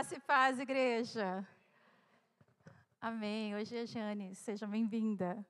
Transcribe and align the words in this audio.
Graça 0.00 0.14
e 0.14 0.20
paz, 0.20 0.58
igreja. 0.58 1.46
Amém. 2.98 3.54
Hoje 3.54 3.76
é 3.76 3.84
Jane, 3.84 4.34
seja 4.34 4.66
bem-vinda. 4.66 5.44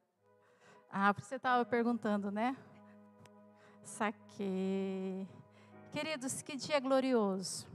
Ah, 0.91 1.13
você 1.13 1.37
estava 1.37 1.65
perguntando, 1.65 2.33
né? 2.33 2.57
Saquei. 3.85 5.29
Queridos, 5.93 6.43
que 6.43 6.57
dia 6.57 6.81
glorioso. 6.81 7.69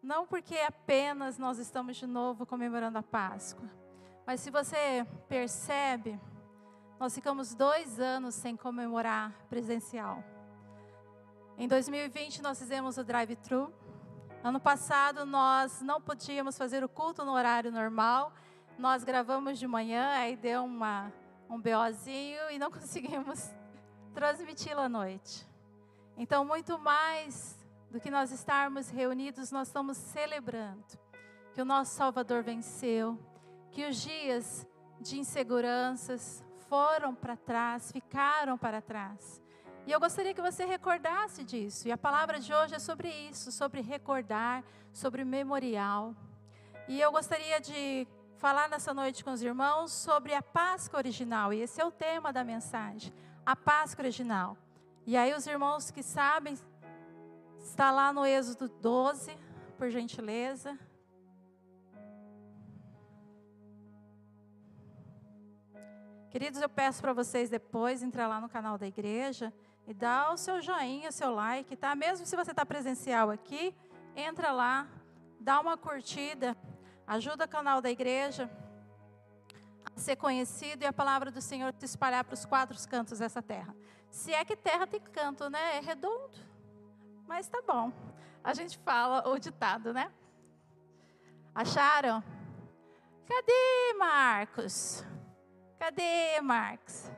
Não 0.00 0.24
porque 0.28 0.56
apenas 0.58 1.38
nós 1.38 1.58
estamos 1.58 1.96
de 1.96 2.06
novo 2.06 2.46
comemorando 2.46 2.98
a 2.98 3.02
Páscoa, 3.02 3.68
mas 4.24 4.38
se 4.42 4.52
você 4.52 5.04
percebe, 5.28 6.20
nós 7.00 7.16
ficamos 7.16 7.52
dois 7.52 7.98
anos 7.98 8.36
sem 8.36 8.56
comemorar 8.56 9.32
presencial. 9.50 10.22
Em 11.58 11.66
2020 11.66 12.42
nós 12.42 12.60
fizemos 12.60 12.96
o 12.96 13.02
drive-thru. 13.02 13.74
Ano 14.44 14.60
passado 14.60 15.24
nós 15.24 15.80
não 15.80 16.02
podíamos 16.02 16.58
fazer 16.58 16.84
o 16.84 16.88
culto 16.88 17.24
no 17.24 17.32
horário 17.32 17.72
normal. 17.72 18.30
Nós 18.78 19.02
gravamos 19.02 19.58
de 19.58 19.66
manhã, 19.66 20.10
aí 20.10 20.36
deu 20.36 20.66
uma, 20.66 21.10
um 21.48 21.58
BOzinho 21.58 22.50
e 22.50 22.58
não 22.58 22.68
conseguimos 22.70 23.50
transmiti-lo 24.12 24.82
à 24.82 24.88
noite. 24.88 25.48
Então, 26.14 26.44
muito 26.44 26.78
mais 26.78 27.58
do 27.90 27.98
que 27.98 28.10
nós 28.10 28.30
estarmos 28.32 28.90
reunidos, 28.90 29.50
nós 29.50 29.68
estamos 29.68 29.96
celebrando 29.96 30.84
que 31.54 31.62
o 31.62 31.64
nosso 31.64 31.94
Salvador 31.94 32.42
venceu, 32.42 33.18
que 33.70 33.86
os 33.86 33.96
dias 33.96 34.68
de 35.00 35.18
inseguranças 35.18 36.44
foram 36.68 37.14
para 37.14 37.34
trás, 37.34 37.90
ficaram 37.90 38.58
para 38.58 38.82
trás. 38.82 39.42
E 39.86 39.92
eu 39.92 40.00
gostaria 40.00 40.32
que 40.32 40.40
você 40.40 40.64
recordasse 40.64 41.44
disso. 41.44 41.86
E 41.86 41.92
a 41.92 41.98
palavra 41.98 42.40
de 42.40 42.54
hoje 42.54 42.74
é 42.74 42.78
sobre 42.78 43.08
isso, 43.28 43.52
sobre 43.52 43.82
recordar, 43.82 44.64
sobre 44.92 45.24
memorial. 45.24 46.14
E 46.88 46.98
eu 46.98 47.12
gostaria 47.12 47.60
de 47.60 48.08
falar 48.38 48.68
nessa 48.68 48.94
noite 48.94 49.22
com 49.22 49.30
os 49.30 49.42
irmãos 49.42 49.92
sobre 49.92 50.34
a 50.34 50.42
Páscoa 50.42 50.98
original. 50.98 51.52
E 51.52 51.60
esse 51.60 51.80
é 51.80 51.84
o 51.84 51.90
tema 51.90 52.32
da 52.32 52.42
mensagem, 52.42 53.12
a 53.44 53.54
Páscoa 53.54 54.02
original. 54.02 54.56
E 55.06 55.18
aí 55.18 55.34
os 55.34 55.46
irmãos 55.46 55.90
que 55.90 56.02
sabem, 56.02 56.58
está 57.62 57.90
lá 57.90 58.10
no 58.10 58.24
Êxodo 58.24 58.68
12, 58.68 59.36
por 59.76 59.90
gentileza. 59.90 60.78
Queridos, 66.34 66.60
eu 66.60 66.68
peço 66.68 67.00
para 67.00 67.12
vocês 67.12 67.48
depois 67.48 68.02
entrar 68.02 68.26
lá 68.26 68.40
no 68.40 68.48
canal 68.48 68.76
da 68.76 68.88
igreja 68.88 69.52
e 69.86 69.94
dá 69.94 70.32
o 70.32 70.36
seu 70.36 70.60
joinha, 70.60 71.12
seu 71.12 71.32
like, 71.32 71.76
tá? 71.76 71.94
Mesmo 71.94 72.26
se 72.26 72.34
você 72.34 72.50
está 72.50 72.66
presencial 72.66 73.30
aqui, 73.30 73.72
entra 74.16 74.50
lá, 74.50 74.88
dá 75.38 75.60
uma 75.60 75.76
curtida, 75.76 76.56
ajuda 77.06 77.44
o 77.44 77.48
canal 77.48 77.80
da 77.80 77.88
igreja 77.88 78.50
a 79.84 80.00
ser 80.00 80.16
conhecido 80.16 80.82
e 80.82 80.86
a 80.86 80.92
palavra 80.92 81.30
do 81.30 81.40
Senhor 81.40 81.72
se 81.78 81.84
espalhar 81.84 82.24
para 82.24 82.34
os 82.34 82.44
quatro 82.44 82.76
cantos 82.88 83.20
dessa 83.20 83.40
terra. 83.40 83.72
Se 84.10 84.34
é 84.34 84.44
que 84.44 84.56
terra 84.56 84.88
tem 84.88 85.00
canto, 85.00 85.48
né? 85.48 85.76
É 85.76 85.80
redondo, 85.80 86.36
mas 87.28 87.46
tá 87.46 87.62
bom. 87.64 87.92
A 88.42 88.52
gente 88.54 88.76
fala 88.78 89.28
o 89.28 89.38
ditado, 89.38 89.92
né? 89.92 90.10
Acharam? 91.54 92.24
Cadê 93.24 93.94
Marcos? 93.96 95.06
Cadê 95.78 96.40
Marcos? 96.40 97.10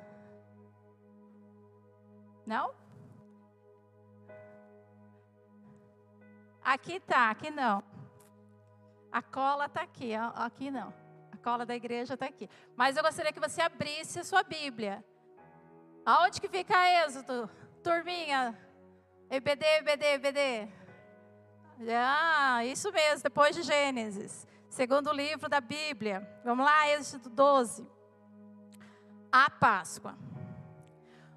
Não? 2.46 2.74
Aqui 6.62 6.98
tá, 7.00 7.30
aqui 7.30 7.50
não. 7.50 7.82
A 9.12 9.22
cola 9.22 9.68
tá 9.68 9.82
aqui, 9.82 10.14
aqui 10.14 10.70
não. 10.70 10.92
A 11.32 11.36
cola 11.36 11.64
da 11.64 11.77
igreja 11.77 12.14
está 12.14 12.27
aqui. 12.27 12.48
Mas 12.74 12.96
eu 12.96 13.02
gostaria 13.02 13.32
que 13.32 13.40
você 13.40 13.62
abrisse 13.62 14.18
a 14.18 14.24
sua 14.24 14.42
Bíblia. 14.42 15.04
Aonde 16.04 16.40
que 16.40 16.48
fica 16.48 17.05
Êxodo? 17.05 17.48
Turminha. 17.83 18.56
EBD, 19.30 19.64
EBD, 19.78 20.05
EBD. 20.14 20.68
Ah, 21.89 22.64
isso 22.64 22.90
mesmo, 22.92 23.22
depois 23.22 23.55
de 23.55 23.62
Gênesis. 23.62 24.46
Segundo 24.68 25.12
livro 25.12 25.48
da 25.48 25.61
Bíblia. 25.61 26.28
Vamos 26.45 26.64
lá, 26.64 26.89
Êxodo 26.90 27.28
12. 27.28 27.86
A 29.39 29.51
Páscoa. 29.51 30.17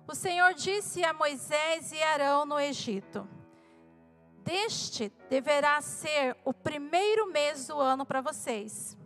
O 0.08 0.16
Senhor 0.16 0.54
disse 0.54 1.04
a 1.04 1.12
Moisés 1.12 1.92
e 1.92 2.02
Arão 2.02 2.46
no 2.46 2.58
Egito: 2.58 3.28
Deste 4.38 5.12
deverá 5.30 5.82
ser 5.82 6.38
o 6.46 6.54
primeiro 6.54 7.30
mês 7.30 7.68
do 7.68 7.78
ano 7.78 8.06
para 8.06 8.22
vocês. 8.22 8.98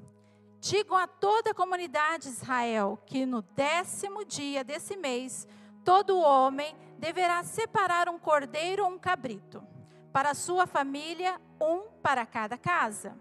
Digam 0.60 0.96
a 0.96 1.08
toda 1.08 1.50
a 1.50 1.56
comunidade 1.56 2.26
de 2.26 2.36
Israel 2.36 3.02
que 3.04 3.26
no 3.26 3.42
décimo 3.42 4.24
dia 4.24 4.64
desse 4.64 4.96
mês, 4.96 5.48
todo 5.84 6.20
homem 6.20 6.78
deverá 7.00 7.44
separar 7.44 8.08
um 8.08 8.20
cordeiro 8.20 8.84
ou 8.86 8.92
um 8.92 9.00
cabrito, 9.00 9.66
para 10.12 10.30
a 10.30 10.36
sua 10.36 10.68
família, 10.68 11.42
um 11.60 11.90
para 12.04 12.28
cada 12.28 12.60
casa. 12.60 13.18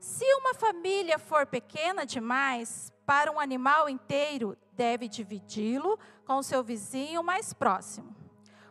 Se 0.00 0.24
uma 0.34 0.54
família 0.54 1.20
for 1.20 1.46
pequena 1.46 2.04
demais 2.04 2.92
para 3.06 3.30
um 3.30 3.38
animal 3.38 3.88
inteiro, 3.88 4.56
deve 4.78 5.08
dividi-lo 5.08 5.98
com 6.24 6.40
seu 6.40 6.62
vizinho 6.62 7.20
mais 7.24 7.52
próximo, 7.52 8.14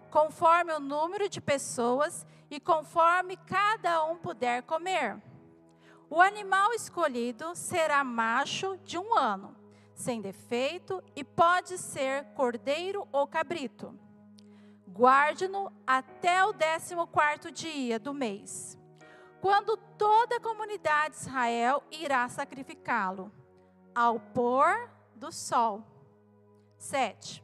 conforme 0.09 0.71
o 0.71 0.79
número 0.79 1.27
de 1.27 1.41
pessoas 1.41 2.25
e 2.49 2.61
conforme 2.61 3.35
cada 3.35 4.05
um 4.05 4.15
puder 4.15 4.63
comer. 4.63 5.21
O 6.09 6.21
animal 6.21 6.71
escolhido 6.73 7.53
será 7.53 8.05
macho 8.05 8.77
de 8.85 8.97
um 8.97 9.13
ano, 9.13 9.53
sem 9.93 10.21
defeito, 10.21 11.03
e 11.13 11.25
pode 11.25 11.77
ser 11.77 12.23
cordeiro 12.33 13.05
ou 13.11 13.27
cabrito. 13.27 13.93
Guarde-no 14.87 15.69
até 15.85 16.45
o 16.45 16.53
décimo 16.53 17.05
quarto 17.05 17.51
dia 17.51 17.99
do 17.99 18.13
mês, 18.13 18.79
quando 19.41 19.75
toda 19.97 20.37
a 20.37 20.39
comunidade 20.39 21.15
de 21.15 21.21
Israel 21.23 21.83
irá 21.91 22.29
sacrificá-lo, 22.29 23.29
ao 23.93 24.21
pôr 24.21 24.89
do 25.13 25.31
sol. 25.33 25.96
7. 26.77 27.43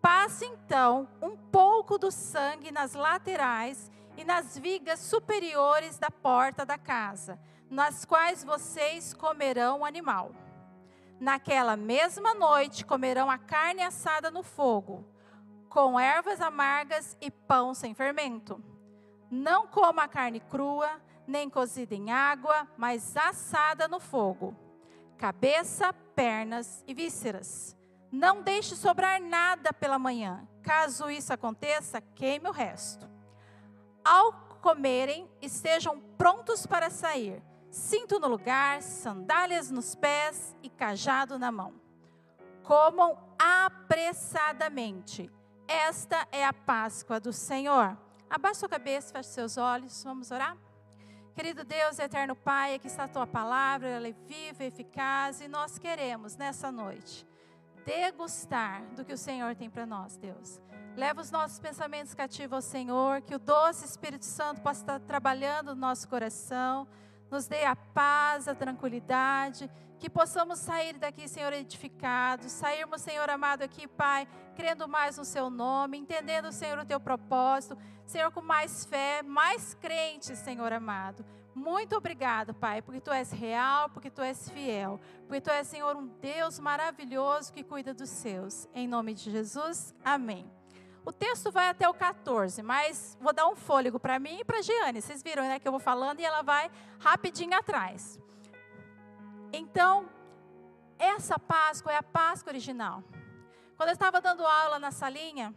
Passe 0.00 0.44
então 0.44 1.08
um 1.22 1.36
pouco 1.36 1.96
do 1.96 2.10
sangue 2.10 2.72
nas 2.72 2.94
laterais 2.94 3.90
e 4.16 4.24
nas 4.24 4.58
vigas 4.58 4.98
superiores 4.98 5.96
da 5.96 6.10
porta 6.10 6.66
da 6.66 6.76
casa, 6.76 7.38
nas 7.70 8.04
quais 8.04 8.42
vocês 8.42 9.14
comerão 9.14 9.80
o 9.80 9.84
animal. 9.84 10.32
Naquela 11.20 11.76
mesma 11.76 12.34
noite 12.34 12.84
comerão 12.84 13.30
a 13.30 13.38
carne 13.38 13.82
assada 13.82 14.28
no 14.28 14.42
fogo, 14.42 15.06
com 15.68 15.98
ervas 15.98 16.40
amargas 16.40 17.16
e 17.20 17.30
pão 17.30 17.72
sem 17.72 17.94
fermento. 17.94 18.62
Não 19.30 19.68
coma 19.68 20.02
a 20.02 20.08
carne 20.08 20.40
crua, 20.40 21.00
nem 21.26 21.48
cozida 21.48 21.94
em 21.94 22.10
água, 22.10 22.66
mas 22.76 23.16
assada 23.16 23.86
no 23.86 24.00
fogo. 24.00 24.54
Cabeça, 25.16 25.92
pernas 25.92 26.82
e 26.88 26.92
vísceras 26.92 27.80
não 28.12 28.42
deixe 28.42 28.76
sobrar 28.76 29.18
nada 29.22 29.72
pela 29.72 29.98
manhã. 29.98 30.46
Caso 30.62 31.10
isso 31.10 31.32
aconteça, 31.32 32.02
queime 32.14 32.46
o 32.46 32.52
resto. 32.52 33.10
Ao 34.04 34.34
comerem, 34.60 35.26
estejam 35.40 35.98
prontos 36.18 36.66
para 36.66 36.90
sair. 36.90 37.42
Cinto 37.70 38.20
no 38.20 38.28
lugar, 38.28 38.82
sandálias 38.82 39.70
nos 39.70 39.94
pés 39.94 40.54
e 40.62 40.68
cajado 40.68 41.38
na 41.38 41.50
mão. 41.50 41.72
Comam 42.62 43.18
apressadamente. 43.38 45.30
Esta 45.66 46.28
é 46.30 46.44
a 46.44 46.52
Páscoa 46.52 47.18
do 47.18 47.32
Senhor. 47.32 47.96
Abaixe 48.28 48.60
sua 48.60 48.68
cabeça, 48.68 49.10
feche 49.10 49.30
seus 49.30 49.56
olhos. 49.56 50.04
Vamos 50.04 50.30
orar? 50.30 50.54
Querido 51.34 51.64
Deus, 51.64 51.98
eterno 51.98 52.36
Pai, 52.36 52.74
aqui 52.74 52.88
está 52.88 53.04
a 53.04 53.08
tua 53.08 53.26
palavra, 53.26 53.88
ela 53.88 54.06
é 54.06 54.12
viva 54.12 54.64
eficaz, 54.64 55.40
e 55.40 55.48
nós 55.48 55.78
queremos 55.78 56.36
nessa 56.36 56.70
noite 56.70 57.26
degustar 57.84 58.82
do 58.94 59.04
que 59.04 59.12
o 59.12 59.18
Senhor 59.18 59.54
tem 59.54 59.70
para 59.70 59.86
nós, 59.86 60.16
Deus. 60.16 60.60
Leva 60.96 61.20
os 61.20 61.30
nossos 61.30 61.58
pensamentos 61.58 62.14
cativos 62.14 62.52
ao 62.52 62.62
Senhor, 62.62 63.22
que 63.22 63.34
o 63.34 63.38
doce 63.38 63.84
Espírito 63.84 64.26
Santo 64.26 64.60
possa 64.60 64.80
estar 64.80 65.00
trabalhando 65.00 65.74
no 65.74 65.80
nosso 65.80 66.06
coração, 66.08 66.86
nos 67.30 67.46
dê 67.46 67.64
a 67.64 67.74
paz, 67.74 68.46
a 68.46 68.54
tranquilidade, 68.54 69.70
que 69.98 70.10
possamos 70.10 70.58
sair 70.58 70.98
daqui, 70.98 71.26
Senhor, 71.28 71.52
edificados, 71.52 72.52
sairmos, 72.52 73.00
Senhor 73.00 73.30
amado, 73.30 73.62
aqui, 73.62 73.86
Pai, 73.86 74.28
crendo 74.54 74.86
mais 74.86 75.16
no 75.16 75.24
Seu 75.24 75.48
nome, 75.48 75.96
entendendo, 75.96 76.52
Senhor, 76.52 76.78
o 76.78 76.84
Teu 76.84 77.00
propósito, 77.00 77.78
Senhor, 78.04 78.30
com 78.30 78.42
mais 78.42 78.84
fé, 78.84 79.22
mais 79.22 79.74
crentes, 79.74 80.38
Senhor 80.40 80.72
amado. 80.72 81.24
Muito 81.54 81.94
obrigado, 81.96 82.54
Pai, 82.54 82.80
porque 82.80 83.00
tu 83.00 83.10
és 83.10 83.30
real, 83.30 83.90
porque 83.90 84.10
tu 84.10 84.22
és 84.22 84.48
fiel, 84.48 84.98
porque 85.26 85.40
tu 85.40 85.50
és, 85.50 85.66
Senhor, 85.66 85.94
um 85.96 86.06
Deus 86.06 86.58
maravilhoso 86.58 87.52
que 87.52 87.62
cuida 87.62 87.92
dos 87.92 88.08
seus. 88.08 88.66
Em 88.74 88.88
nome 88.88 89.12
de 89.12 89.30
Jesus, 89.30 89.94
amém. 90.02 90.50
O 91.04 91.12
texto 91.12 91.50
vai 91.50 91.68
até 91.68 91.86
o 91.88 91.92
14, 91.92 92.62
mas 92.62 93.18
vou 93.20 93.34
dar 93.34 93.48
um 93.48 93.56
fôlego 93.56 94.00
para 94.00 94.18
mim 94.18 94.38
e 94.40 94.44
para 94.44 94.62
Giane. 94.62 95.02
Vocês 95.02 95.22
viram, 95.22 95.42
né, 95.42 95.58
que 95.58 95.68
eu 95.68 95.72
vou 95.72 95.80
falando 95.80 96.20
e 96.20 96.24
ela 96.24 96.42
vai 96.42 96.70
rapidinho 96.98 97.56
atrás. 97.58 98.18
Então, 99.52 100.08
essa 100.98 101.38
Páscoa 101.38 101.92
é 101.92 101.96
a 101.96 102.02
Páscoa 102.02 102.50
original. 102.50 103.02
Quando 103.76 103.90
eu 103.90 103.94
estava 103.94 104.20
dando 104.20 104.46
aula 104.46 104.78
na 104.78 104.90
salinha, 104.90 105.52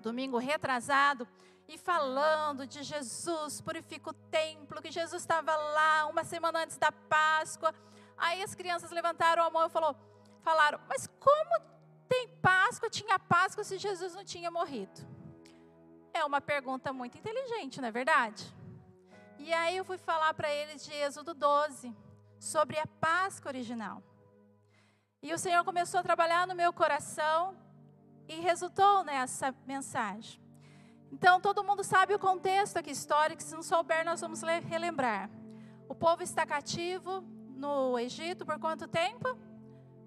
domingo 0.00 0.38
retrasado, 0.38 1.26
e 1.68 1.76
falando 1.76 2.66
de 2.66 2.82
Jesus, 2.82 3.60
purifica 3.60 4.08
o 4.08 4.14
templo, 4.14 4.80
que 4.80 4.90
Jesus 4.90 5.22
estava 5.22 5.54
lá 5.54 6.06
uma 6.06 6.24
semana 6.24 6.60
antes 6.60 6.78
da 6.78 6.90
Páscoa. 6.90 7.74
Aí 8.16 8.42
as 8.42 8.54
crianças 8.54 8.90
levantaram 8.90 9.44
a 9.44 9.50
mão 9.50 9.66
e 9.66 9.70
falou, 9.70 9.94
falaram: 10.40 10.80
Mas 10.88 11.06
como 11.20 11.60
tem 12.08 12.26
Páscoa, 12.40 12.88
tinha 12.88 13.18
Páscoa 13.18 13.62
se 13.62 13.76
Jesus 13.76 14.14
não 14.14 14.24
tinha 14.24 14.50
morrido? 14.50 15.06
É 16.14 16.24
uma 16.24 16.40
pergunta 16.40 16.90
muito 16.90 17.18
inteligente, 17.18 17.82
não 17.82 17.88
é 17.88 17.92
verdade? 17.92 18.42
E 19.38 19.52
aí 19.52 19.76
eu 19.76 19.84
fui 19.84 19.98
falar 19.98 20.32
para 20.32 20.50
eles 20.50 20.82
de 20.84 20.92
Êxodo 20.92 21.34
12, 21.34 21.94
sobre 22.40 22.78
a 22.78 22.86
Páscoa 22.86 23.50
original. 23.50 24.02
E 25.22 25.34
o 25.34 25.38
Senhor 25.38 25.62
começou 25.64 26.00
a 26.00 26.02
trabalhar 26.02 26.46
no 26.46 26.54
meu 26.54 26.72
coração 26.72 27.54
e 28.26 28.40
resultou 28.40 29.04
nessa 29.04 29.54
mensagem. 29.66 30.47
Então, 31.12 31.40
todo 31.40 31.64
mundo 31.64 31.82
sabe 31.82 32.14
o 32.14 32.18
contexto 32.18 32.76
aqui 32.76 32.90
histórico, 32.90 33.42
se 33.42 33.54
não 33.54 33.62
souber, 33.62 34.04
nós 34.04 34.20
vamos 34.20 34.42
relembrar. 34.42 35.30
O 35.88 35.94
povo 35.94 36.22
está 36.22 36.44
cativo 36.44 37.24
no 37.56 37.98
Egito 37.98 38.44
por 38.44 38.58
quanto 38.58 38.86
tempo? 38.86 39.38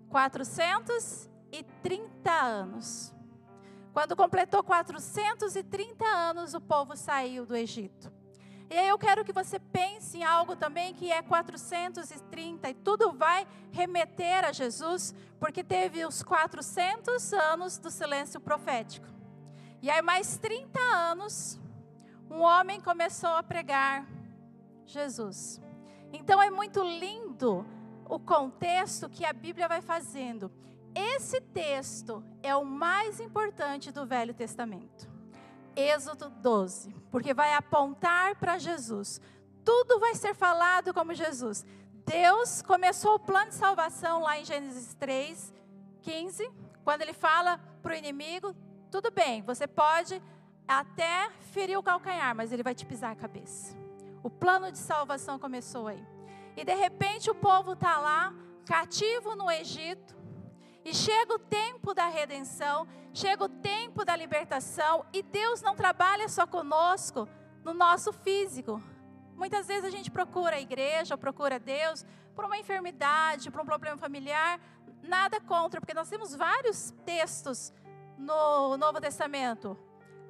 430 0.09 2.31
anos. 2.31 3.13
Quando 3.93 4.15
completou 4.15 4.63
430 4.63 6.05
anos, 6.05 6.53
o 6.53 6.61
povo 6.61 6.95
saiu 6.95 7.45
do 7.45 7.55
Egito. 7.55 8.11
E 8.69 8.77
aí 8.77 8.87
eu 8.87 8.97
quero 8.97 9.25
que 9.25 9.33
você 9.33 9.59
pense 9.59 10.17
em 10.17 10.23
algo 10.23 10.55
também 10.55 10.93
que 10.93 11.11
é 11.11 11.21
430 11.21 12.69
e 12.69 12.73
tudo 12.73 13.11
vai 13.11 13.45
remeter 13.69 14.45
a 14.45 14.53
Jesus, 14.53 15.13
porque 15.37 15.61
teve 15.61 16.05
os 16.05 16.23
400 16.23 17.33
anos 17.33 17.77
do 17.77 17.91
silêncio 17.91 18.39
profético. 18.39 19.10
E 19.81 19.89
aí, 19.89 20.01
mais 20.01 20.37
30 20.37 20.79
anos, 20.79 21.59
um 22.29 22.41
homem 22.41 22.79
começou 22.79 23.31
a 23.31 23.41
pregar 23.41 24.07
Jesus. 24.85 25.59
Então, 26.13 26.41
é 26.41 26.51
muito 26.51 26.83
lindo 26.83 27.65
o 28.07 28.19
contexto 28.19 29.09
que 29.09 29.25
a 29.25 29.33
Bíblia 29.33 29.67
vai 29.67 29.81
fazendo. 29.81 30.51
Esse 30.93 31.41
texto 31.41 32.23
é 32.43 32.55
o 32.55 32.63
mais 32.63 33.19
importante 33.19 33.91
do 33.91 34.05
Velho 34.05 34.33
Testamento. 34.33 35.09
Êxodo 35.75 36.29
12, 36.29 36.93
porque 37.09 37.33
vai 37.33 37.53
apontar 37.53 38.35
para 38.35 38.57
Jesus. 38.57 39.19
Tudo 39.63 39.99
vai 39.99 40.13
ser 40.15 40.35
falado 40.35 40.93
como 40.93 41.13
Jesus. 41.13 41.65
Deus 42.05 42.61
começou 42.61 43.15
o 43.15 43.19
plano 43.19 43.49
de 43.49 43.55
salvação 43.55 44.21
lá 44.21 44.37
em 44.37 44.45
Gênesis 44.45 44.93
3, 44.95 45.53
15, 46.01 46.51
quando 46.83 47.01
ele 47.01 47.13
fala 47.13 47.57
para 47.81 47.93
o 47.93 47.95
inimigo: 47.95 48.55
tudo 48.91 49.09
bem, 49.09 49.41
você 49.41 49.65
pode 49.65 50.21
até 50.67 51.29
ferir 51.53 51.77
o 51.77 51.83
calcanhar, 51.83 52.35
mas 52.35 52.51
ele 52.51 52.61
vai 52.61 52.75
te 52.75 52.85
pisar 52.85 53.11
a 53.11 53.15
cabeça. 53.15 53.75
O 54.21 54.29
plano 54.29 54.71
de 54.71 54.77
salvação 54.77 55.39
começou 55.39 55.87
aí. 55.87 56.05
E 56.57 56.65
de 56.65 56.75
repente 56.75 57.31
o 57.31 57.35
povo 57.35 57.71
está 57.71 57.97
lá, 57.97 58.33
cativo 58.65 59.33
no 59.35 59.49
Egito, 59.49 60.13
e 60.83 60.93
chega 60.93 61.33
o 61.33 61.39
tempo 61.39 61.93
da 61.93 62.07
redenção, 62.07 62.85
chega 63.13 63.45
o 63.45 63.49
tempo 63.49 64.03
da 64.03 64.15
libertação, 64.15 65.05
e 65.13 65.23
Deus 65.23 65.61
não 65.61 65.75
trabalha 65.75 66.27
só 66.27 66.45
conosco 66.45 67.29
no 67.63 67.73
nosso 67.73 68.11
físico. 68.11 68.81
Muitas 69.35 69.67
vezes 69.67 69.85
a 69.85 69.89
gente 69.89 70.11
procura 70.11 70.57
a 70.57 70.61
igreja, 70.61 71.17
procura 71.17 71.57
Deus 71.57 72.05
por 72.35 72.43
uma 72.43 72.57
enfermidade, 72.57 73.49
por 73.49 73.61
um 73.61 73.65
problema 73.65 73.97
familiar, 73.97 74.59
nada 75.01 75.39
contra, 75.39 75.79
porque 75.79 75.93
nós 75.93 76.09
temos 76.09 76.35
vários 76.35 76.91
textos 77.05 77.73
no 78.21 78.77
Novo 78.77 79.01
Testamento. 79.01 79.77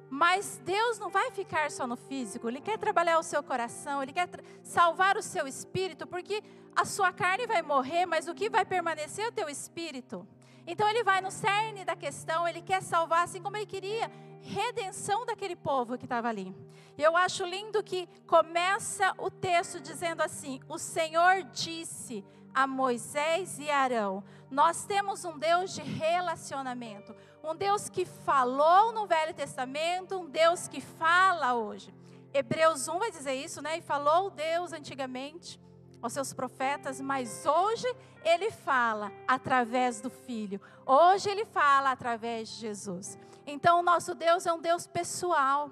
Mas 0.08 0.60
Deus 0.64 0.98
não 0.98 1.08
vai 1.08 1.30
ficar 1.30 1.70
só 1.70 1.86
no 1.86 1.96
físico, 1.96 2.48
Ele 2.48 2.60
quer 2.60 2.78
trabalhar 2.78 3.18
o 3.18 3.22
seu 3.22 3.42
coração, 3.42 4.02
Ele 4.02 4.12
quer 4.12 4.28
salvar 4.62 5.16
o 5.16 5.22
seu 5.22 5.46
espírito, 5.46 6.06
porque 6.06 6.42
a 6.76 6.84
sua 6.84 7.12
carne 7.12 7.46
vai 7.46 7.62
morrer, 7.62 8.04
mas 8.04 8.28
o 8.28 8.34
que 8.34 8.50
vai 8.50 8.64
permanecer 8.64 9.24
é 9.24 9.28
o 9.28 9.32
teu 9.32 9.48
espírito. 9.48 10.26
Então 10.66 10.88
Ele 10.88 11.02
vai 11.02 11.20
no 11.20 11.30
cerne 11.30 11.84
da 11.84 11.96
questão, 11.96 12.46
Ele 12.46 12.60
quer 12.60 12.82
salvar, 12.82 13.24
assim 13.24 13.42
como 13.42 13.56
Ele 13.56 13.66
queria 13.66 14.10
redenção 14.42 15.24
daquele 15.24 15.56
povo 15.56 15.96
que 15.96 16.04
estava 16.04 16.28
ali. 16.28 16.54
Eu 16.98 17.16
acho 17.16 17.44
lindo 17.46 17.82
que 17.82 18.08
começa 18.26 19.14
o 19.16 19.30
texto 19.30 19.80
dizendo 19.80 20.20
assim: 20.20 20.60
O 20.68 20.78
Senhor 20.78 21.42
disse 21.44 22.24
a 22.54 22.66
Moisés 22.66 23.58
e 23.58 23.70
Arão: 23.70 24.22
Nós 24.50 24.84
temos 24.84 25.24
um 25.24 25.38
Deus 25.38 25.74
de 25.74 25.82
relacionamento. 25.82 27.14
Um 27.42 27.56
Deus 27.56 27.88
que 27.88 28.04
falou 28.04 28.92
no 28.92 29.04
Velho 29.04 29.34
Testamento, 29.34 30.16
um 30.16 30.30
Deus 30.30 30.68
que 30.68 30.80
fala 30.80 31.54
hoje. 31.54 31.92
Hebreus 32.32 32.86
1 32.86 32.98
vai 33.00 33.10
dizer 33.10 33.34
isso, 33.34 33.60
né? 33.60 33.78
E 33.78 33.82
falou 33.82 34.30
Deus 34.30 34.72
antigamente 34.72 35.60
aos 36.00 36.12
seus 36.12 36.32
profetas, 36.32 37.00
mas 37.00 37.44
hoje 37.44 37.86
ele 38.24 38.52
fala 38.52 39.10
através 39.26 40.00
do 40.00 40.08
Filho. 40.08 40.60
Hoje 40.86 41.28
ele 41.28 41.44
fala 41.44 41.90
através 41.90 42.48
de 42.48 42.60
Jesus. 42.60 43.18
Então 43.44 43.80
o 43.80 43.82
nosso 43.82 44.14
Deus 44.14 44.46
é 44.46 44.52
um 44.52 44.60
Deus 44.60 44.86
pessoal. 44.86 45.68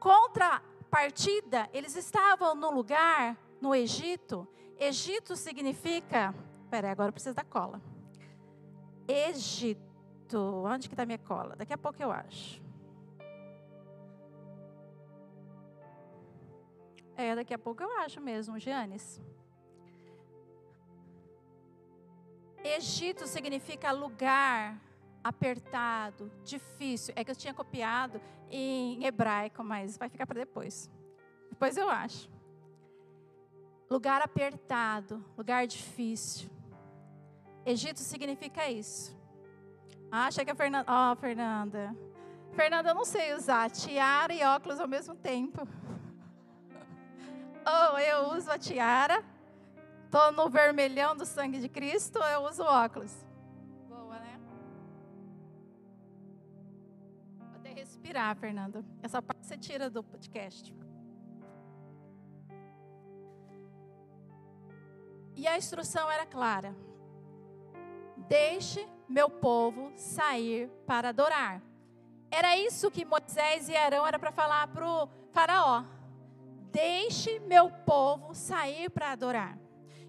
Contra 0.00 0.60
partida, 0.90 1.70
eles 1.72 1.94
estavam 1.94 2.54
no 2.56 2.70
lugar 2.70 3.36
no 3.60 3.74
Egito. 3.74 4.46
Egito 4.78 5.36
significa, 5.36 6.34
peraí, 6.68 6.90
agora 6.90 7.10
eu 7.10 7.12
preciso 7.12 7.34
da 7.34 7.44
cola. 7.44 7.80
Egito 9.06 9.95
Onde 10.34 10.88
que 10.88 10.94
está 10.94 11.06
minha 11.06 11.18
cola? 11.18 11.54
Daqui 11.56 11.72
a 11.72 11.78
pouco 11.78 12.02
eu 12.02 12.10
acho. 12.10 12.62
É, 17.16 17.34
daqui 17.34 17.54
a 17.54 17.58
pouco 17.58 17.82
eu 17.82 17.90
acho 18.00 18.20
mesmo, 18.20 18.58
Giannis. 18.58 19.20
Egito 22.62 23.26
significa 23.26 23.90
lugar 23.92 24.78
apertado, 25.24 26.30
difícil. 26.44 27.14
É 27.16 27.24
que 27.24 27.30
eu 27.30 27.36
tinha 27.36 27.54
copiado 27.54 28.20
em 28.50 29.04
hebraico, 29.04 29.64
mas 29.64 29.96
vai 29.96 30.08
ficar 30.08 30.26
para 30.26 30.40
depois. 30.40 30.90
Depois 31.48 31.76
eu 31.76 31.88
acho. 31.88 32.28
Lugar 33.88 34.20
apertado, 34.20 35.24
lugar 35.38 35.66
difícil. 35.66 36.50
Egito 37.64 38.00
significa 38.00 38.68
isso. 38.68 39.15
Achei 40.10 40.44
que 40.44 40.50
a 40.50 40.54
Fernanda. 40.54 40.90
Ó, 40.90 41.12
oh, 41.12 41.16
Fernanda. 41.16 41.94
Fernanda, 42.52 42.90
eu 42.90 42.94
não 42.94 43.04
sei 43.04 43.34
usar 43.34 43.70
tiara 43.70 44.32
e 44.32 44.42
óculos 44.42 44.80
ao 44.80 44.88
mesmo 44.88 45.14
tempo. 45.14 45.66
Ou 47.92 47.98
eu 47.98 48.36
uso 48.36 48.50
a 48.50 48.58
tiara, 48.58 49.22
tô 50.10 50.30
no 50.30 50.48
vermelhão 50.48 51.16
do 51.16 51.26
sangue 51.26 51.60
de 51.60 51.68
Cristo, 51.68 52.20
ou 52.20 52.26
eu 52.26 52.42
uso 52.42 52.62
óculos. 52.62 53.12
Boa, 53.88 54.18
né? 54.20 54.40
Vou 57.38 57.56
até 57.56 57.70
respirar, 57.70 58.36
Fernanda. 58.36 58.84
Essa 59.02 59.20
parte 59.20 59.44
você 59.44 59.58
tira 59.58 59.90
do 59.90 60.04
podcast. 60.04 60.72
E 65.34 65.46
a 65.46 65.58
instrução 65.58 66.10
era 66.10 66.24
clara. 66.24 66.74
Deixe 68.28 68.88
meu 69.08 69.30
povo 69.30 69.92
sair 69.96 70.68
para 70.86 71.10
adorar. 71.10 71.62
Era 72.30 72.56
isso 72.56 72.90
que 72.90 73.04
Moisés 73.04 73.68
e 73.68 73.76
Arão 73.76 74.06
era 74.06 74.18
para 74.18 74.32
falar 74.32 74.66
para 74.68 74.86
o 74.86 75.08
faraó. 75.32 75.84
Deixe 76.70 77.38
meu 77.40 77.70
povo 77.70 78.34
sair 78.34 78.90
para 78.90 79.12
adorar. 79.12 79.58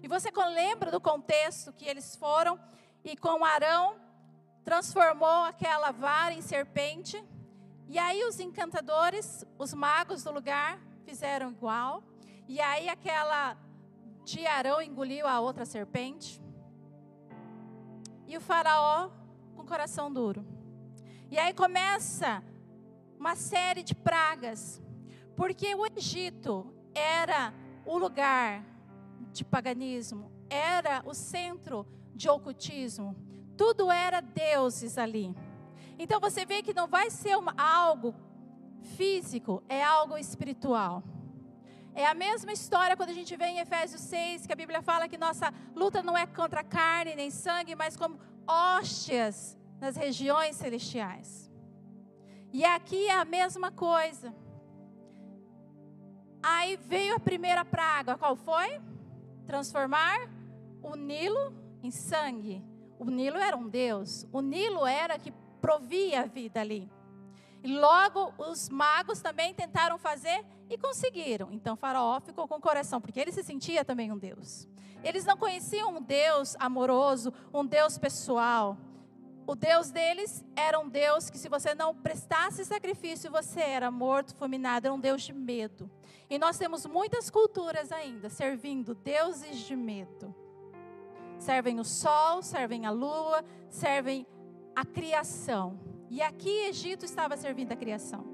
E 0.02 0.08
você 0.08 0.30
lembra 0.30 0.90
do 0.90 1.00
contexto 1.00 1.72
que 1.72 1.88
eles 1.88 2.16
foram 2.16 2.58
e 3.04 3.16
com 3.16 3.44
Arão 3.44 3.96
transformou 4.64 5.44
aquela 5.44 5.90
vara 5.90 6.34
em 6.34 6.42
serpente. 6.42 7.22
E 7.88 7.98
aí 7.98 8.22
os 8.24 8.38
encantadores, 8.38 9.44
os 9.58 9.72
magos 9.72 10.22
do 10.22 10.30
lugar, 10.30 10.78
fizeram 11.04 11.50
igual. 11.50 12.02
E 12.46 12.60
aí 12.60 12.88
aquela 12.88 13.56
de 14.24 14.46
Arão 14.46 14.82
engoliu 14.82 15.26
a 15.26 15.40
outra 15.40 15.64
serpente. 15.64 16.40
E 18.28 18.36
o 18.36 18.40
faraó 18.40 19.10
com 19.56 19.64
coração 19.64 20.12
duro. 20.12 20.44
E 21.30 21.38
aí 21.38 21.52
começa 21.52 22.42
uma 23.18 23.34
série 23.34 23.82
de 23.82 23.94
pragas, 23.94 24.80
porque 25.34 25.74
o 25.74 25.84
Egito 25.86 26.72
era 26.94 27.52
o 27.84 27.98
lugar 27.98 28.64
de 29.32 29.44
paganismo, 29.44 30.30
era 30.48 31.02
o 31.04 31.14
centro 31.14 31.86
de 32.14 32.28
ocultismo, 32.28 33.16
tudo 33.56 33.90
era 33.90 34.20
deuses 34.20 34.98
ali. 34.98 35.34
Então 35.98 36.20
você 36.20 36.46
vê 36.46 36.62
que 36.62 36.72
não 36.72 36.86
vai 36.86 37.10
ser 37.10 37.36
uma, 37.36 37.52
algo 37.56 38.14
físico, 38.96 39.62
é 39.68 39.82
algo 39.82 40.16
espiritual. 40.16 41.02
É 41.98 42.06
a 42.06 42.14
mesma 42.14 42.52
história 42.52 42.96
quando 42.96 43.10
a 43.10 43.12
gente 43.12 43.36
vê 43.36 43.46
em 43.46 43.58
Efésios 43.58 44.02
6, 44.02 44.46
que 44.46 44.52
a 44.52 44.60
Bíblia 44.62 44.80
fala 44.80 45.08
que 45.08 45.18
nossa 45.18 45.52
luta 45.74 46.00
não 46.00 46.16
é 46.16 46.26
contra 46.28 46.62
carne 46.62 47.16
nem 47.16 47.28
sangue, 47.28 47.74
mas 47.74 47.96
como 47.96 48.20
hóstias 48.46 49.58
nas 49.80 49.96
regiões 49.96 50.54
celestiais. 50.54 51.50
E 52.52 52.64
aqui 52.64 53.08
é 53.08 53.16
a 53.16 53.24
mesma 53.24 53.72
coisa. 53.72 54.32
Aí 56.40 56.76
veio 56.76 57.16
a 57.16 57.20
primeira 57.20 57.64
praga, 57.64 58.16
qual 58.16 58.36
foi? 58.36 58.80
Transformar 59.44 60.30
o 60.80 60.94
Nilo 60.94 61.52
em 61.82 61.90
sangue. 61.90 62.64
O 62.96 63.06
Nilo 63.06 63.38
era 63.38 63.56
um 63.56 63.68
deus, 63.68 64.24
o 64.32 64.40
Nilo 64.40 64.86
era 64.86 65.18
que 65.18 65.32
provia 65.60 66.20
a 66.20 66.26
vida 66.26 66.60
ali. 66.60 66.88
E 67.62 67.76
logo 67.76 68.32
os 68.38 68.68
magos 68.68 69.20
também 69.20 69.52
tentaram 69.52 69.98
fazer 69.98 70.44
e 70.70 70.78
conseguiram. 70.78 71.52
Então 71.52 71.76
Faraó 71.76 72.20
ficou 72.20 72.46
com 72.46 72.56
o 72.56 72.60
coração, 72.60 73.00
porque 73.00 73.18
ele 73.18 73.32
se 73.32 73.42
sentia 73.42 73.84
também 73.84 74.12
um 74.12 74.18
Deus. 74.18 74.68
Eles 75.02 75.24
não 75.24 75.36
conheciam 75.36 75.96
um 75.96 76.02
Deus 76.02 76.56
amoroso, 76.58 77.32
um 77.52 77.64
Deus 77.64 77.98
pessoal. 77.98 78.76
O 79.46 79.54
Deus 79.54 79.90
deles 79.90 80.44
era 80.54 80.78
um 80.78 80.88
Deus 80.88 81.30
que, 81.30 81.38
se 81.38 81.48
você 81.48 81.74
não 81.74 81.94
prestasse 81.94 82.64
sacrifício, 82.64 83.30
você 83.30 83.60
era 83.60 83.90
morto, 83.90 84.34
fulminado. 84.34 84.86
Era 84.86 84.94
um 84.94 85.00
Deus 85.00 85.22
de 85.22 85.32
medo. 85.32 85.90
E 86.28 86.38
nós 86.38 86.58
temos 86.58 86.84
muitas 86.84 87.30
culturas 87.30 87.90
ainda 87.90 88.28
servindo 88.28 88.94
deuses 88.94 89.56
de 89.60 89.74
medo. 89.74 90.34
Servem 91.38 91.80
o 91.80 91.84
sol, 91.84 92.42
servem 92.42 92.84
a 92.84 92.90
lua, 92.90 93.42
servem 93.70 94.26
a 94.76 94.84
criação. 94.84 95.80
E 96.10 96.22
aqui 96.22 96.66
Egito 96.66 97.04
estava 97.04 97.36
servindo 97.36 97.72
a 97.72 97.76
criação. 97.76 98.24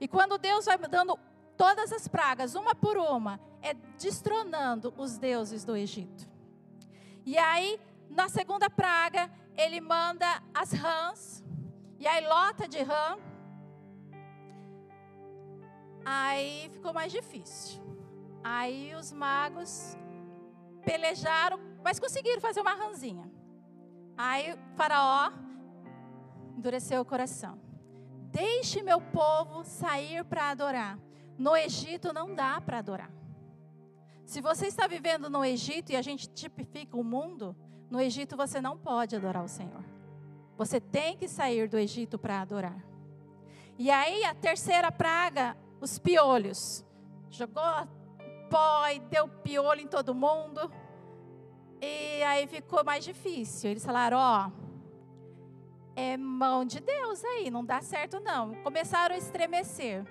E 0.00 0.08
quando 0.08 0.36
Deus 0.36 0.64
vai 0.64 0.76
dando 0.78 1.18
todas 1.56 1.92
as 1.92 2.08
pragas, 2.08 2.54
uma 2.54 2.74
por 2.74 2.96
uma, 2.96 3.40
é 3.62 3.74
destronando 3.98 4.92
os 4.96 5.16
deuses 5.16 5.64
do 5.64 5.76
Egito. 5.76 6.28
E 7.24 7.38
aí, 7.38 7.80
na 8.10 8.28
segunda 8.28 8.68
praga, 8.68 9.30
ele 9.56 9.80
manda 9.80 10.42
as 10.52 10.72
rãs, 10.72 11.42
e 11.98 12.06
aí 12.06 12.26
lota 12.26 12.68
de 12.68 12.82
rã. 12.82 13.16
Aí 16.04 16.68
ficou 16.72 16.92
mais 16.92 17.10
difícil. 17.10 17.82
Aí 18.42 18.94
os 18.94 19.10
magos 19.10 19.96
pelejaram, 20.84 21.58
mas 21.82 21.98
conseguiram 21.98 22.40
fazer 22.40 22.60
uma 22.60 22.74
rãzinha. 22.74 23.30
Aí 24.16 24.54
Faraó 24.76 25.32
endureceu 26.56 27.00
o 27.00 27.04
coração. 27.04 27.58
Deixe 28.30 28.82
meu 28.82 29.00
povo 29.00 29.64
sair 29.64 30.24
para 30.24 30.50
adorar. 30.50 30.98
No 31.38 31.56
Egito 31.56 32.12
não 32.12 32.34
dá 32.34 32.60
para 32.60 32.78
adorar. 32.78 33.10
Se 34.24 34.40
você 34.40 34.66
está 34.66 34.86
vivendo 34.86 35.28
no 35.28 35.44
Egito 35.44 35.92
e 35.92 35.96
a 35.96 36.02
gente 36.02 36.28
tipifica 36.28 36.96
o 36.96 37.04
mundo, 37.04 37.54
no 37.90 38.00
Egito 38.00 38.36
você 38.36 38.60
não 38.60 38.76
pode 38.76 39.14
adorar 39.14 39.44
o 39.44 39.48
Senhor. 39.48 39.84
Você 40.56 40.80
tem 40.80 41.16
que 41.16 41.28
sair 41.28 41.68
do 41.68 41.78
Egito 41.78 42.18
para 42.18 42.40
adorar. 42.40 42.84
E 43.78 43.90
aí 43.90 44.24
a 44.24 44.34
terceira 44.34 44.90
praga, 44.90 45.56
os 45.80 45.98
piolhos. 45.98 46.84
Jogou 47.30 47.62
pó 48.48 48.88
e 48.88 49.00
deu 49.00 49.28
piolho 49.28 49.80
em 49.80 49.88
todo 49.88 50.14
mundo. 50.14 50.70
E 51.80 52.22
aí 52.22 52.46
ficou 52.46 52.84
mais 52.84 53.04
difícil. 53.04 53.70
Eles 53.70 53.84
falaram: 53.84 54.16
ó, 54.18 54.50
é 55.96 56.16
mão 56.16 56.64
de 56.64 56.80
Deus 56.80 57.24
aí, 57.24 57.50
não 57.50 57.64
dá 57.64 57.80
certo 57.80 58.20
não. 58.20 58.54
Começaram 58.62 59.14
a 59.14 59.18
estremecer. 59.18 60.04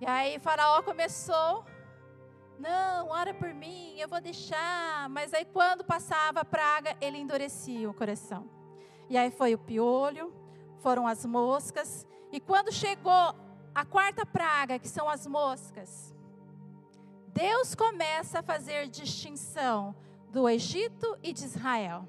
E 0.00 0.06
aí 0.06 0.38
Faraó 0.38 0.82
começou, 0.82 1.64
não, 2.58 3.08
ora 3.08 3.32
por 3.34 3.52
mim, 3.52 3.98
eu 3.98 4.08
vou 4.08 4.20
deixar. 4.20 5.08
Mas 5.10 5.32
aí 5.34 5.44
quando 5.44 5.84
passava 5.84 6.40
a 6.40 6.44
praga, 6.44 6.96
ele 7.00 7.18
endurecia 7.18 7.88
o 7.88 7.94
coração. 7.94 8.48
E 9.08 9.16
aí 9.16 9.30
foi 9.30 9.54
o 9.54 9.58
piolho, 9.58 10.32
foram 10.78 11.06
as 11.06 11.24
moscas. 11.24 12.06
E 12.32 12.40
quando 12.40 12.72
chegou 12.72 13.34
a 13.74 13.84
quarta 13.84 14.24
praga, 14.24 14.78
que 14.78 14.88
são 14.88 15.08
as 15.08 15.26
moscas, 15.26 16.14
Deus 17.28 17.74
começa 17.74 18.40
a 18.40 18.42
fazer 18.42 18.88
distinção 18.88 19.94
do 20.30 20.48
Egito 20.48 21.18
e 21.22 21.32
de 21.32 21.44
Israel. 21.44 22.08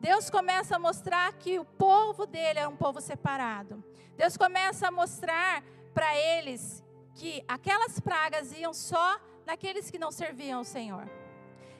Deus 0.00 0.30
começa 0.30 0.76
a 0.76 0.78
mostrar 0.78 1.32
que 1.34 1.58
o 1.58 1.64
povo 1.64 2.26
dele 2.26 2.58
é 2.58 2.68
um 2.68 2.76
povo 2.76 3.00
separado. 3.00 3.82
Deus 4.16 4.36
começa 4.36 4.88
a 4.88 4.90
mostrar 4.90 5.62
para 5.94 6.16
eles 6.16 6.84
que 7.14 7.42
aquelas 7.48 7.98
pragas 7.98 8.52
iam 8.52 8.74
só 8.74 9.18
naqueles 9.46 9.90
que 9.90 9.98
não 9.98 10.12
serviam 10.12 10.58
ao 10.58 10.64
Senhor. 10.64 11.08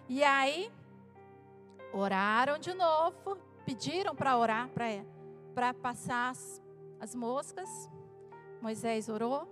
E 0.09 0.25
aí, 0.25 0.73
oraram 1.93 2.59
de 2.59 2.73
novo, 2.73 3.37
pediram 3.65 4.15
para 4.15 4.37
orar, 4.37 4.71
para 5.55 5.75
passar 5.75 6.31
as, 6.31 6.63
as 7.01 7.15
moscas. 7.15 7.91
Moisés 8.61 9.09
orou, 9.09 9.47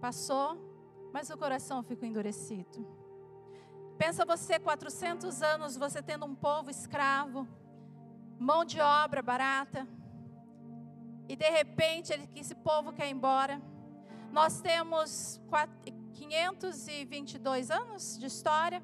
passou, 0.00 0.56
mas 1.12 1.30
o 1.30 1.36
coração 1.36 1.82
ficou 1.82 2.08
endurecido. 2.08 2.86
Pensa 3.96 4.24
você, 4.24 4.58
400 4.58 5.42
anos, 5.42 5.76
você 5.76 6.02
tendo 6.02 6.26
um 6.26 6.34
povo 6.34 6.70
escravo, 6.70 7.48
mão 8.38 8.64
de 8.64 8.80
obra 8.80 9.22
barata. 9.22 9.86
E 11.28 11.36
de 11.36 11.48
repente 11.50 12.12
esse 12.34 12.54
povo 12.54 12.92
quer 12.92 13.08
ir 13.08 13.12
embora. 13.12 13.60
Nós 14.32 14.60
temos 14.60 15.40
522 16.12 17.70
anos 17.70 18.18
de 18.18 18.26
história. 18.26 18.82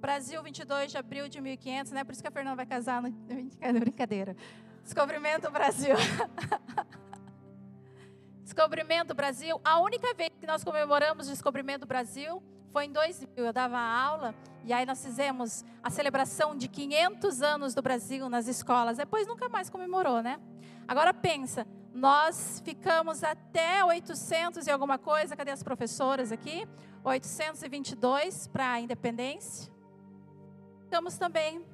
Brasil, 0.00 0.42
22 0.42 0.90
de 0.90 0.98
abril 0.98 1.28
de 1.28 1.40
1500, 1.40 1.92
né? 1.92 2.04
Por 2.04 2.12
isso 2.12 2.22
que 2.22 2.28
a 2.28 2.30
Fernanda 2.30 2.56
vai 2.56 2.66
casar 2.66 3.02
no 3.02 3.10
brincadeira. 3.80 4.36
Descobrimento 4.82 5.50
Brasil. 5.50 5.94
Descobrimento 8.42 9.14
Brasil. 9.14 9.60
A 9.62 9.78
única 9.80 10.12
vez 10.14 10.30
que 10.40 10.46
nós 10.46 10.64
comemoramos 10.64 11.28
o 11.28 11.30
Descobrimento 11.30 11.86
Brasil 11.86 12.42
foi 12.72 12.86
em 12.86 12.92
2000. 12.92 13.28
Eu 13.36 13.52
dava 13.52 13.78
aula 13.78 14.34
e 14.64 14.72
aí 14.72 14.86
nós 14.86 15.04
fizemos 15.04 15.64
a 15.82 15.90
celebração 15.90 16.56
de 16.56 16.68
500 16.68 17.42
anos 17.42 17.74
do 17.74 17.82
Brasil 17.82 18.28
nas 18.28 18.46
escolas. 18.46 18.96
Depois 18.96 19.26
nunca 19.26 19.48
mais 19.48 19.68
comemorou, 19.68 20.22
né? 20.22 20.40
Agora 20.86 21.12
pensa, 21.12 21.66
nós 21.92 22.62
ficamos 22.64 23.24
até 23.24 23.84
800 23.84 24.66
e 24.66 24.70
alguma 24.70 24.98
coisa, 24.98 25.36
cadê 25.36 25.50
as 25.50 25.62
professoras 25.62 26.30
aqui? 26.32 26.66
822 27.02 28.48
para 28.48 28.72
a 28.72 28.80
independência. 28.80 29.72
Ficamos 30.84 31.16
também 31.16 31.64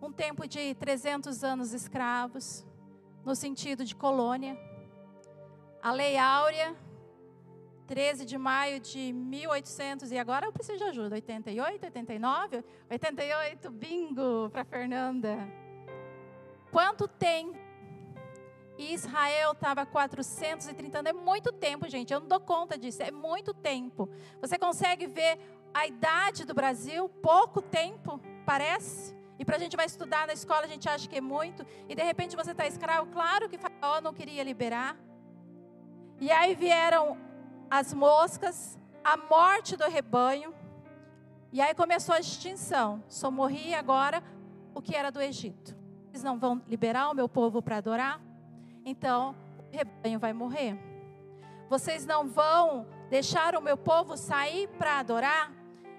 um 0.00 0.12
tempo 0.12 0.46
de 0.46 0.74
300 0.74 1.42
anos 1.42 1.72
escravos, 1.72 2.64
no 3.24 3.34
sentido 3.34 3.84
de 3.84 3.94
colônia. 3.94 4.56
A 5.82 5.92
Lei 5.92 6.16
Áurea 6.16 6.74
13 7.88 8.26
de 8.26 8.36
maio 8.36 8.78
de 8.78 9.14
1800, 9.14 10.12
e 10.12 10.18
agora 10.18 10.46
eu 10.46 10.52
preciso 10.52 10.76
de 10.76 10.84
ajuda, 10.84 11.14
88, 11.14 11.86
89, 11.86 12.62
88, 12.90 13.70
bingo 13.70 14.50
para 14.50 14.62
Fernanda. 14.62 15.38
Quanto 16.70 17.08
tem? 17.08 17.50
Israel 18.76 19.52
estava 19.52 19.86
430 19.86 20.98
anos, 20.98 21.10
é 21.10 21.12
muito 21.14 21.50
tempo, 21.50 21.88
gente, 21.88 22.12
eu 22.12 22.20
não 22.20 22.28
dou 22.28 22.38
conta 22.38 22.76
disso, 22.76 23.02
é 23.02 23.10
muito 23.10 23.54
tempo. 23.54 24.06
Você 24.42 24.58
consegue 24.58 25.06
ver 25.06 25.38
a 25.72 25.86
idade 25.86 26.44
do 26.44 26.52
Brasil, 26.52 27.08
pouco 27.08 27.62
tempo, 27.62 28.20
parece? 28.44 29.16
E 29.38 29.46
para 29.46 29.56
a 29.56 29.58
gente 29.58 29.76
vai 29.76 29.86
estudar 29.86 30.26
na 30.26 30.34
escola, 30.34 30.64
a 30.64 30.68
gente 30.68 30.86
acha 30.86 31.08
que 31.08 31.16
é 31.16 31.22
muito, 31.22 31.64
e 31.88 31.94
de 31.94 32.02
repente 32.02 32.36
você 32.36 32.50
está 32.50 32.66
escravo, 32.66 33.10
claro 33.10 33.48
que 33.48 33.56
Faraó 33.56 34.02
não 34.02 34.12
queria 34.12 34.44
liberar. 34.44 34.94
E 36.20 36.30
aí 36.30 36.54
vieram 36.54 37.27
as 37.70 37.92
moscas, 37.92 38.78
a 39.04 39.16
morte 39.16 39.76
do 39.76 39.88
rebanho. 39.88 40.54
E 41.52 41.60
aí 41.60 41.74
começou 41.74 42.14
a 42.14 42.20
extinção. 42.20 43.02
Só 43.08 43.30
morria 43.30 43.78
agora 43.78 44.22
o 44.74 44.82
que 44.82 44.94
era 44.94 45.10
do 45.10 45.20
Egito. 45.20 45.76
Eles 46.10 46.22
não 46.22 46.38
vão 46.38 46.62
liberar 46.66 47.10
o 47.10 47.14
meu 47.14 47.28
povo 47.28 47.62
para 47.62 47.76
adorar? 47.76 48.20
Então, 48.84 49.34
o 49.72 49.76
rebanho 49.76 50.18
vai 50.18 50.32
morrer. 50.32 50.78
Vocês 51.68 52.06
não 52.06 52.26
vão 52.26 52.86
deixar 53.10 53.54
o 53.54 53.60
meu 53.60 53.76
povo 53.76 54.16
sair 54.16 54.68
para 54.78 54.98
adorar? 54.98 55.52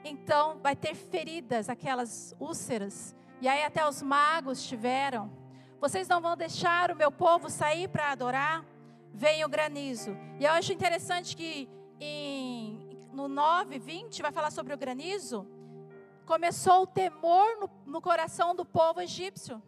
Então, 0.04 0.58
vai 0.62 0.76
ter 0.76 0.96
feridas, 0.96 1.70
aquelas 1.70 2.36
úlceras. 2.40 3.16
E 3.42 3.48
aí, 3.48 3.64
até 3.64 3.88
os 3.88 4.02
magos 4.02 4.64
tiveram. 4.64 5.32
Vocês 5.80 6.08
não 6.08 6.20
vão 6.20 6.36
deixar 6.36 6.92
o 6.92 6.96
meu 6.96 7.12
povo 7.12 7.50
sair 7.50 7.88
para 7.88 8.12
adorar? 8.12 8.66
Vem 9.14 9.44
o 9.44 9.50
granizo. 9.50 10.16
E 10.40 10.46
eu 10.46 10.52
acho 10.52 10.74
interessante 10.74 11.36
que 11.36 11.70
em, 12.00 12.98
no 13.12 13.28
9, 13.28 13.80
20, 13.80 14.22
vai 14.22 14.32
falar 14.32 14.52
sobre 14.52 14.74
o 14.74 14.78
granizo. 14.78 15.48
Começou 16.26 16.84
o 16.84 16.88
temor 16.88 17.58
no, 17.60 17.70
no 17.86 18.02
coração 18.02 18.56
do 18.56 18.64
povo 18.64 19.02
egípcio. 19.02 19.62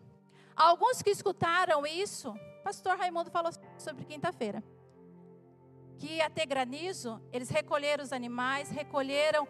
Alguns 0.56 1.02
que 1.02 1.10
escutaram 1.10 1.86
isso 1.86 2.34
pastor 2.62 2.98
Raimundo 2.98 3.30
falou 3.30 3.52
sobre 3.78 4.06
quinta-feira. 4.06 4.64
Que 5.98 6.16
ia 6.16 6.30
ter 6.30 6.46
granizo, 6.46 7.22
eles 7.32 7.50
recolheram 7.50 8.04
os 8.04 8.14
animais, 8.14 8.70
recolheram 8.70 9.48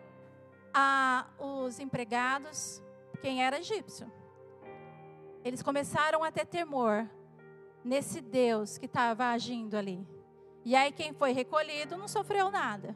a, 0.74 1.28
os 1.38 1.80
empregados, 1.80 2.82
quem 3.22 3.44
era 3.44 3.60
egípcio. 3.60 4.12
Eles 5.44 5.62
começaram 5.62 6.24
a 6.24 6.32
ter 6.32 6.46
temor 6.46 7.10
nesse 7.84 8.22
Deus 8.22 8.78
que 8.78 8.86
estava 8.86 9.26
agindo 9.26 9.76
ali. 9.76 10.06
E 10.64 10.76
aí 10.76 10.92
quem 10.92 11.14
foi 11.14 11.32
recolhido 11.32 11.98
não 11.98 12.08
sofreu 12.08 12.52
nada. 12.52 12.96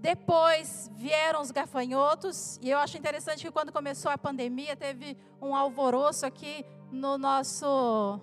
Depois 0.00 0.90
vieram 0.94 1.42
os 1.42 1.50
gafanhotos, 1.50 2.58
e 2.62 2.70
eu 2.70 2.78
acho 2.78 2.96
interessante 2.96 3.44
que 3.44 3.52
quando 3.52 3.70
começou 3.70 4.10
a 4.10 4.16
pandemia, 4.16 4.74
teve 4.74 5.14
um 5.42 5.54
alvoroço 5.54 6.24
aqui 6.24 6.64
no 6.90 7.18
nosso. 7.18 8.18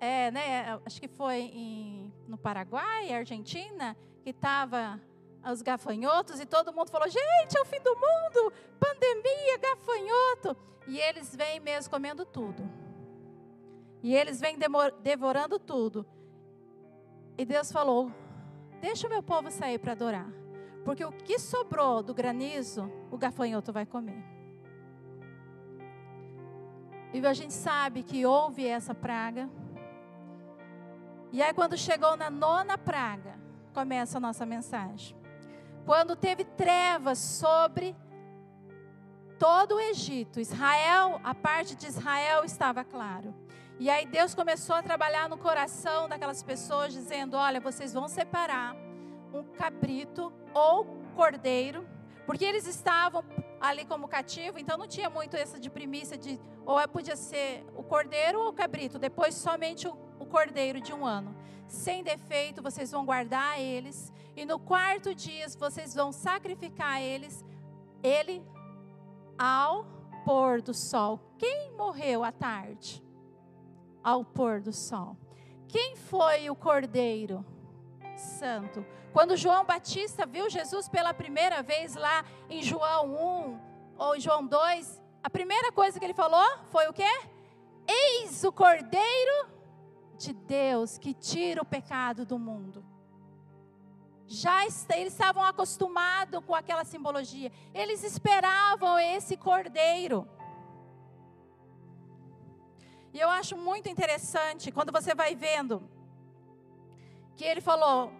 É, 0.00 0.32
né, 0.32 0.80
acho 0.84 1.00
que 1.00 1.06
foi 1.06 1.36
em, 1.54 2.12
no 2.26 2.36
Paraguai, 2.36 3.14
Argentina, 3.14 3.96
que 4.24 4.30
estava 4.30 5.00
os 5.48 5.62
gafanhotos, 5.62 6.40
e 6.40 6.44
todo 6.44 6.72
mundo 6.72 6.90
falou: 6.90 7.08
gente, 7.08 7.56
é 7.56 7.60
o 7.60 7.64
fim 7.64 7.80
do 7.80 7.94
mundo, 7.94 8.52
pandemia, 8.80 9.58
gafanhoto. 9.58 10.56
E 10.88 10.98
eles 10.98 11.34
vêm 11.36 11.60
mesmo 11.60 11.88
comendo 11.88 12.24
tudo. 12.24 12.68
E 14.06 14.14
eles 14.14 14.38
vêm 14.38 14.56
devorando 15.02 15.58
tudo. 15.58 16.06
E 17.36 17.44
Deus 17.44 17.72
falou: 17.72 18.12
deixa 18.80 19.08
o 19.08 19.10
meu 19.10 19.20
povo 19.20 19.50
sair 19.50 19.80
para 19.80 19.90
adorar. 19.90 20.28
Porque 20.84 21.04
o 21.04 21.10
que 21.10 21.40
sobrou 21.40 22.04
do 22.04 22.14
granizo, 22.14 22.88
o 23.10 23.18
gafanhoto 23.18 23.72
vai 23.72 23.84
comer. 23.84 24.24
E 27.12 27.26
a 27.26 27.32
gente 27.32 27.52
sabe 27.52 28.04
que 28.04 28.24
houve 28.24 28.64
essa 28.64 28.94
praga. 28.94 29.50
E 31.32 31.42
aí, 31.42 31.52
quando 31.52 31.76
chegou 31.76 32.16
na 32.16 32.30
nona 32.30 32.78
praga, 32.78 33.36
começa 33.74 34.18
a 34.18 34.20
nossa 34.20 34.46
mensagem. 34.46 35.16
Quando 35.84 36.14
teve 36.14 36.44
trevas 36.44 37.18
sobre 37.18 37.96
todo 39.36 39.74
o 39.74 39.80
Egito, 39.80 40.38
Israel, 40.38 41.20
a 41.24 41.34
parte 41.34 41.74
de 41.74 41.88
Israel 41.88 42.44
estava 42.44 42.84
claro. 42.84 43.34
E 43.78 43.90
aí 43.90 44.06
Deus 44.06 44.34
começou 44.34 44.74
a 44.74 44.82
trabalhar 44.82 45.28
no 45.28 45.36
coração 45.36 46.08
daquelas 46.08 46.42
pessoas, 46.42 46.94
dizendo: 46.94 47.36
Olha, 47.36 47.60
vocês 47.60 47.92
vão 47.92 48.08
separar 48.08 48.74
um 49.34 49.44
cabrito 49.44 50.32
ou 50.54 50.86
cordeiro, 51.14 51.86
porque 52.24 52.44
eles 52.44 52.66
estavam 52.66 53.22
ali 53.60 53.84
como 53.84 54.08
cativo, 54.08 54.58
então 54.58 54.78
não 54.78 54.86
tinha 54.86 55.10
muito 55.10 55.36
essa 55.36 55.60
de 55.60 55.68
primícia 55.68 56.16
de 56.16 56.40
ou 56.64 56.80
é, 56.80 56.86
podia 56.86 57.16
ser 57.16 57.64
o 57.76 57.82
cordeiro 57.82 58.40
ou 58.40 58.48
o 58.48 58.52
cabrito, 58.52 58.98
depois 58.98 59.34
somente 59.34 59.86
o, 59.86 59.96
o 60.18 60.26
cordeiro 60.26 60.80
de 60.80 60.92
um 60.94 61.04
ano. 61.04 61.36
Sem 61.68 62.02
defeito, 62.02 62.62
vocês 62.62 62.90
vão 62.90 63.04
guardar 63.04 63.60
eles, 63.60 64.12
e 64.34 64.46
no 64.46 64.58
quarto 64.58 65.14
dia 65.14 65.46
vocês 65.58 65.94
vão 65.94 66.12
sacrificar 66.12 67.02
eles, 67.02 67.44
ele 68.02 68.42
ao 69.38 69.84
pôr 70.24 70.62
do 70.62 70.72
sol. 70.72 71.20
Quem 71.38 71.72
morreu 71.72 72.24
à 72.24 72.32
tarde? 72.32 73.05
Ao 74.06 74.24
pôr 74.24 74.60
do 74.60 74.72
sol. 74.72 75.16
Quem 75.66 75.96
foi 75.96 76.48
o 76.48 76.54
cordeiro? 76.54 77.44
Santo. 78.16 78.86
Quando 79.12 79.36
João 79.36 79.64
Batista 79.64 80.24
viu 80.24 80.48
Jesus 80.48 80.88
pela 80.88 81.12
primeira 81.12 81.60
vez 81.60 81.96
lá 81.96 82.24
em 82.48 82.62
João 82.62 83.16
1 83.48 83.60
ou 83.98 84.20
João 84.20 84.46
2, 84.46 85.02
a 85.24 85.28
primeira 85.28 85.72
coisa 85.72 85.98
que 85.98 86.04
ele 86.04 86.14
falou 86.14 86.46
foi 86.70 86.86
o 86.86 86.92
quê? 86.92 87.10
Eis 87.88 88.44
o 88.44 88.52
Cordeiro 88.52 89.48
de 90.16 90.32
Deus 90.32 90.98
que 90.98 91.12
tira 91.12 91.60
o 91.62 91.66
pecado 91.66 92.24
do 92.24 92.38
mundo. 92.38 92.84
Já 94.28 94.62
eles 94.64 95.12
estavam 95.12 95.42
acostumados 95.42 96.44
com 96.44 96.54
aquela 96.54 96.84
simbologia. 96.84 97.50
Eles 97.74 98.04
esperavam 98.04 98.98
esse 99.00 99.36
cordeiro. 99.36 100.28
E 103.12 103.20
eu 103.20 103.28
acho 103.28 103.56
muito 103.56 103.88
interessante 103.88 104.70
quando 104.70 104.92
você 104.92 105.14
vai 105.14 105.34
vendo 105.34 105.82
que 107.36 107.44
ele 107.44 107.60
falou: 107.60 108.12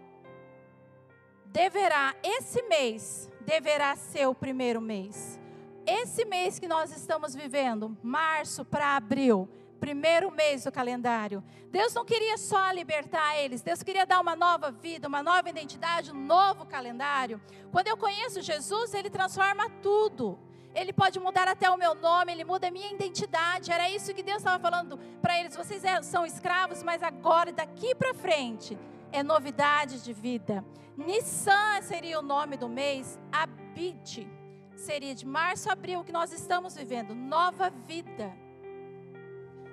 deverá, 1.47 2.15
esse 2.23 2.63
mês, 2.63 3.31
deverá 3.41 3.97
ser 3.97 4.27
o 4.27 4.35
primeiro 4.35 4.81
mês. 4.81 5.41
Esse 5.87 6.25
mês 6.25 6.59
que 6.59 6.67
nós 6.67 6.91
estamos 6.91 7.35
vivendo, 7.35 7.97
março 8.03 8.65
para 8.65 8.97
abril, 8.97 9.49
primeiro 9.79 10.31
mês 10.31 10.65
do 10.65 10.73
calendário. 10.73 11.43
Deus 11.71 11.95
não 11.95 12.05
queria 12.05 12.37
só 12.37 12.71
libertar 12.73 13.39
eles, 13.39 13.63
Deus 13.63 13.83
queria 13.83 14.05
dar 14.05 14.21
uma 14.21 14.35
nova 14.35 14.71
vida, 14.71 15.07
uma 15.07 15.23
nova 15.23 15.49
identidade, 15.49 16.11
um 16.11 16.27
novo 16.27 16.67
calendário. 16.67 17.41
Quando 17.71 17.87
eu 17.89 17.97
conheço 17.97 18.43
Jesus, 18.43 18.95
Ele 18.95 19.09
transforma 19.09 19.71
tudo. 19.83 20.39
Ele 20.77 20.93
pode 20.93 21.19
mudar 21.19 21.49
até 21.49 21.71
o 21.71 21.77
meu 21.79 21.95
nome, 21.95 22.33
Ele 22.33 22.45
muda 22.45 22.69
a 22.69 22.71
minha 22.71 22.93
identidade. 22.93 23.73
Era 23.73 23.89
isso 23.89 24.15
que 24.15 24.23
Deus 24.23 24.39
estava 24.39 24.59
falando 24.59 24.99
para 25.23 25.41
eles. 25.41 25.57
Vocês 25.57 25.83
é, 25.83 26.03
são 26.03 26.27
escravos, 26.27 26.83
mas 26.83 27.03
agora, 27.03 27.51
daqui 27.51 27.95
para 27.95 28.13
frente, 28.13 28.79
é 29.11 29.23
novidade 29.23 30.05
de 30.05 30.13
vida. 30.13 30.63
Nissan 30.95 31.81
seria 31.81 32.19
o 32.19 32.23
nome 32.23 32.59
do 32.59 32.69
mês, 32.69 33.19
Abid 33.33 34.29
seria 34.77 35.15
de 35.15 35.27
março 35.27 35.71
a 35.71 35.73
abril, 35.73 36.05
que 36.05 36.13
nós 36.13 36.33
estamos 36.33 36.77
vivendo, 36.77 37.15
nova 37.15 37.71
vida. 37.71 38.31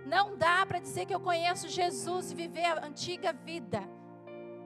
Não 0.05 0.37
dá 0.37 0.65
para 0.65 0.79
dizer 0.79 1.05
que 1.05 1.13
eu 1.13 1.19
conheço 1.19 1.67
Jesus 1.67 2.31
e 2.31 2.35
viver 2.35 2.65
a 2.65 2.85
antiga 2.85 3.33
vida. 3.33 3.81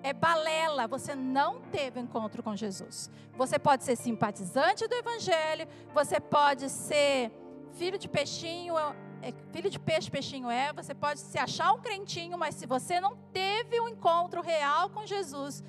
É 0.08 0.14
balela, 0.14 0.88
você 0.88 1.14
não 1.14 1.60
teve 1.60 2.00
encontro 2.00 2.42
com 2.42 2.56
Jesus. 2.56 3.12
Você 3.36 3.60
pode 3.60 3.84
ser 3.84 3.98
simpatizante 3.98 4.88
do 4.88 4.96
Evangelho, 4.96 5.68
você 5.94 6.18
pode 6.18 6.70
ser 6.70 7.30
filho 7.74 7.98
de 7.98 8.08
peixinho, 8.08 8.74
é, 9.22 9.34
filho 9.52 9.70
de 9.70 9.78
peixe, 9.78 10.10
peixinho 10.10 10.50
é. 10.50 10.72
Você 10.72 10.94
pode 10.96 11.20
se 11.20 11.38
achar 11.38 11.74
um 11.74 11.82
crentinho, 11.82 12.38
mas 12.38 12.56
se 12.56 12.66
você 12.66 13.02
não 13.02 13.18
teve 13.34 13.82
um 13.82 13.90
encontro 13.90 14.42
real 14.42 14.90
com 14.92 15.06
Jesus, 15.06 15.62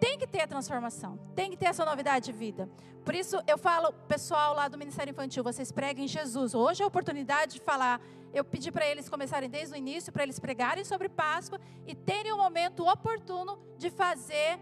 tem 0.00 0.18
que 0.18 0.26
ter 0.26 0.40
a 0.40 0.46
transformação, 0.46 1.18
tem 1.34 1.50
que 1.50 1.56
ter 1.56 1.66
essa 1.66 1.84
novidade 1.84 2.26
de 2.26 2.32
vida. 2.32 2.68
Por 3.04 3.14
isso 3.14 3.38
eu 3.46 3.58
falo, 3.58 3.92
pessoal 4.08 4.54
lá 4.54 4.66
do 4.68 4.78
Ministério 4.78 5.10
Infantil, 5.10 5.44
vocês 5.44 5.70
preguem 5.70 6.08
Jesus. 6.08 6.54
Hoje 6.54 6.82
é 6.82 6.84
a 6.84 6.88
oportunidade 6.88 7.54
de 7.54 7.60
falar. 7.60 8.00
Eu 8.32 8.44
pedi 8.44 8.72
para 8.72 8.86
eles 8.86 9.08
começarem 9.08 9.48
desde 9.48 9.74
o 9.74 9.76
início, 9.76 10.12
para 10.12 10.22
eles 10.22 10.40
pregarem 10.40 10.84
sobre 10.84 11.08
Páscoa 11.08 11.60
e 11.86 11.94
terem 11.94 12.32
o 12.32 12.36
um 12.36 12.38
momento 12.38 12.86
oportuno 12.86 13.58
de 13.78 13.90
fazer 13.90 14.58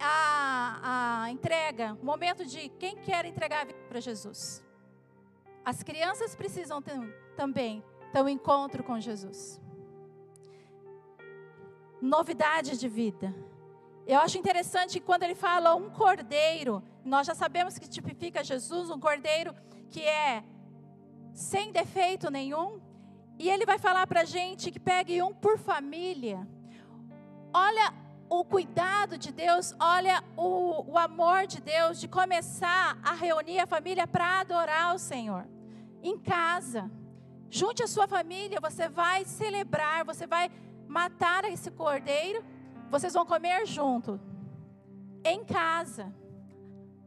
a, 0.00 1.22
a 1.24 1.30
entrega, 1.30 1.96
o 2.00 2.04
momento 2.04 2.44
de 2.44 2.68
quem 2.70 2.96
quer 2.96 3.24
entregar 3.24 3.62
a 3.62 3.64
vida 3.64 3.78
para 3.88 4.00
Jesus. 4.00 4.64
As 5.64 5.82
crianças 5.82 6.34
precisam 6.34 6.82
ter, 6.82 6.98
também 7.36 7.82
ter 8.12 8.22
um 8.22 8.28
encontro 8.28 8.82
com 8.82 8.98
Jesus. 9.00 9.60
Novidade 12.00 12.78
de 12.78 12.88
vida. 12.88 13.34
Eu 14.06 14.20
acho 14.20 14.36
interessante 14.36 15.00
quando 15.00 15.22
ele 15.22 15.34
fala 15.34 15.74
um 15.74 15.88
cordeiro, 15.88 16.82
nós 17.04 17.26
já 17.26 17.34
sabemos 17.34 17.78
que 17.78 17.88
tipifica 17.88 18.44
Jesus, 18.44 18.90
um 18.90 19.00
cordeiro 19.00 19.54
que 19.90 20.02
é 20.02 20.44
sem 21.32 21.72
defeito 21.72 22.30
nenhum. 22.30 22.80
E 23.38 23.48
ele 23.48 23.64
vai 23.64 23.78
falar 23.78 24.06
para 24.06 24.20
a 24.20 24.24
gente 24.24 24.70
que 24.70 24.78
pegue 24.78 25.22
um 25.22 25.32
por 25.32 25.58
família. 25.58 26.46
Olha 27.52 27.94
o 28.28 28.44
cuidado 28.44 29.16
de 29.16 29.32
Deus, 29.32 29.74
olha 29.80 30.22
o, 30.36 30.92
o 30.92 30.98
amor 30.98 31.46
de 31.46 31.60
Deus 31.60 31.98
de 31.98 32.06
começar 32.06 32.98
a 33.02 33.14
reunir 33.14 33.58
a 33.60 33.66
família 33.66 34.06
para 34.06 34.40
adorar 34.40 34.94
o 34.94 34.98
Senhor 34.98 35.46
em 36.02 36.18
casa. 36.18 36.90
Junte 37.48 37.82
a 37.82 37.86
sua 37.86 38.06
família, 38.06 38.60
você 38.60 38.88
vai 38.88 39.24
celebrar, 39.24 40.04
você 40.04 40.26
vai 40.26 40.50
matar 40.86 41.44
esse 41.44 41.70
cordeiro, 41.70 42.44
vocês 42.94 43.12
vão 43.12 43.26
comer 43.26 43.66
junto, 43.66 44.20
em 45.24 45.44
casa. 45.44 46.14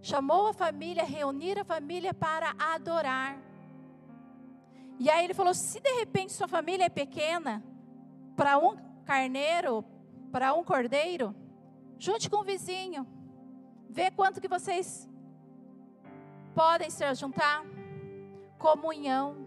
Chamou 0.01 0.47
a 0.47 0.53
família, 0.53 1.05
reunir 1.05 1.57
a 1.57 1.63
família 1.63 2.13
para 2.13 2.53
adorar. 2.59 3.39
E 4.99 5.09
aí 5.09 5.23
ele 5.23 5.33
falou: 5.33 5.53
se 5.53 5.79
de 5.79 5.89
repente 5.91 6.33
sua 6.33 6.47
família 6.47 6.83
é 6.83 6.89
pequena, 6.89 7.63
para 8.35 8.57
um 8.57 8.75
carneiro, 9.05 9.85
para 10.29 10.53
um 10.53 10.61
cordeiro, 10.61 11.33
junte 11.97 12.29
com 12.29 12.41
o 12.41 12.43
vizinho, 12.43 13.07
vê 13.89 14.11
quanto 14.11 14.41
que 14.41 14.49
vocês 14.49 15.07
podem 16.53 16.89
se 16.89 17.15
juntar 17.15 17.63
comunhão. 18.57 19.46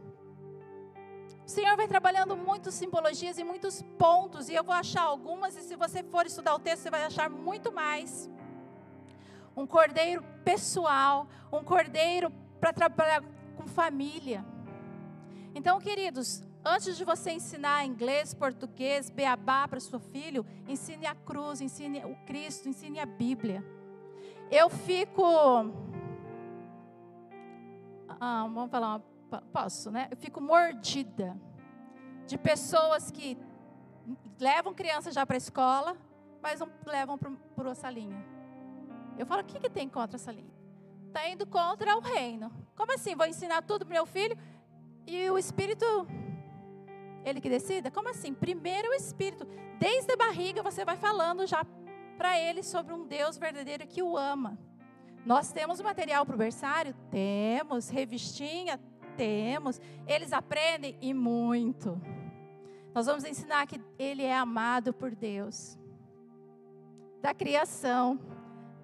O 1.51 1.53
Senhor 1.53 1.77
vai 1.77 1.89
trabalhando 1.89 2.37
muitas 2.37 2.75
simbologias 2.75 3.37
e 3.37 3.43
muitos 3.43 3.83
pontos, 3.99 4.49
e 4.49 4.55
eu 4.55 4.63
vou 4.63 4.73
achar 4.73 5.03
algumas, 5.03 5.57
e 5.57 5.63
se 5.63 5.75
você 5.75 6.01
for 6.01 6.25
estudar 6.25 6.55
o 6.55 6.61
texto, 6.61 6.83
você 6.83 6.91
vai 6.91 7.03
achar 7.03 7.29
muito 7.29 7.73
mais. 7.73 8.31
Um 9.57 9.67
cordeiro 9.67 10.23
pessoal, 10.45 11.27
um 11.53 11.65
cordeiro 11.65 12.31
para 12.61 12.73
trabalhar 12.73 13.21
com 13.57 13.67
família. 13.67 14.45
Então, 15.53 15.81
queridos, 15.81 16.41
Antes 16.63 16.99
de 16.99 17.07
você 17.07 17.31
ensinar 17.31 17.87
inglês, 17.87 18.35
português, 18.35 19.09
beabá 19.09 19.67
para 19.67 19.81
seu 19.81 19.99
filho, 19.99 20.45
ensine 20.69 21.07
a 21.07 21.15
cruz, 21.15 21.63
ensine 21.63 22.05
o 22.05 22.15
Cristo, 22.27 22.69
ensine 22.69 23.01
a 23.01 23.07
Bíblia. 23.07 23.65
Eu 24.51 24.69
fico. 24.69 25.25
Ah, 28.21 28.47
vamos 28.53 28.71
falar, 28.71 29.01
posso, 29.53 29.91
né? 29.91 30.09
Eu 30.11 30.17
fico 30.17 30.41
mordida 30.41 31.37
de 32.27 32.37
pessoas 32.39 33.11
que 33.11 33.37
levam 34.39 34.75
criança 34.75 35.13
já 35.13 35.27
para 35.27 35.37
a 35.37 35.39
escola, 35.39 35.97
mas 36.43 36.61
não 36.61 36.69
levam 36.87 37.19
para 37.19 37.31
uma 37.57 37.75
salinha. 37.75 38.25
Eu 39.19 39.27
falo, 39.27 39.43
o 39.43 39.45
que, 39.45 39.59
que 39.59 39.69
tem 39.69 39.89
contra 39.89 40.17
a 40.17 40.19
salinha? 40.19 40.51
Está 41.07 41.29
indo 41.29 41.47
contra 41.47 41.97
o 41.97 42.01
reino. 42.01 42.51
Como 42.75 42.93
assim? 42.95 43.15
Vou 43.15 43.27
ensinar 43.27 43.63
tudo 43.63 43.85
para 43.85 43.95
meu 43.95 44.07
filho 44.07 44.39
e 45.07 45.29
o 45.29 45.37
Espírito 45.37 45.85
ele 47.25 47.41
que 47.41 47.51
decida? 47.51 47.91
Como 47.91 48.09
assim? 48.09 48.33
Primeiro 48.33 48.91
o 48.91 48.95
Espírito. 48.95 49.47
Desde 49.79 50.13
a 50.13 50.17
barriga 50.17 50.63
você 50.63 50.85
vai 50.85 50.97
falando 50.97 51.47
já 51.47 51.65
para 52.17 52.39
ele 52.39 52.63
sobre 52.63 52.93
um 52.93 53.07
Deus 53.07 53.37
verdadeiro 53.37 53.87
que 53.87 54.03
o 54.03 54.17
ama. 54.17 54.59
Nós 55.25 55.53
temos 55.53 55.81
material 55.81 56.25
para 56.25 56.35
o 56.35 56.39
berçário? 56.39 56.95
Temos. 57.11 57.89
Revistinha? 57.89 58.81
Temos. 59.11 59.81
Eles 60.07 60.33
aprendem 60.33 60.97
e 61.01 61.13
muito. 61.13 62.01
Nós 62.95 63.07
vamos 63.07 63.25
ensinar 63.25 63.67
que 63.67 63.81
ele 63.99 64.23
é 64.23 64.35
amado 64.35 64.93
por 64.93 65.15
Deus. 65.15 65.79
Da 67.21 67.35
criação 67.35 68.19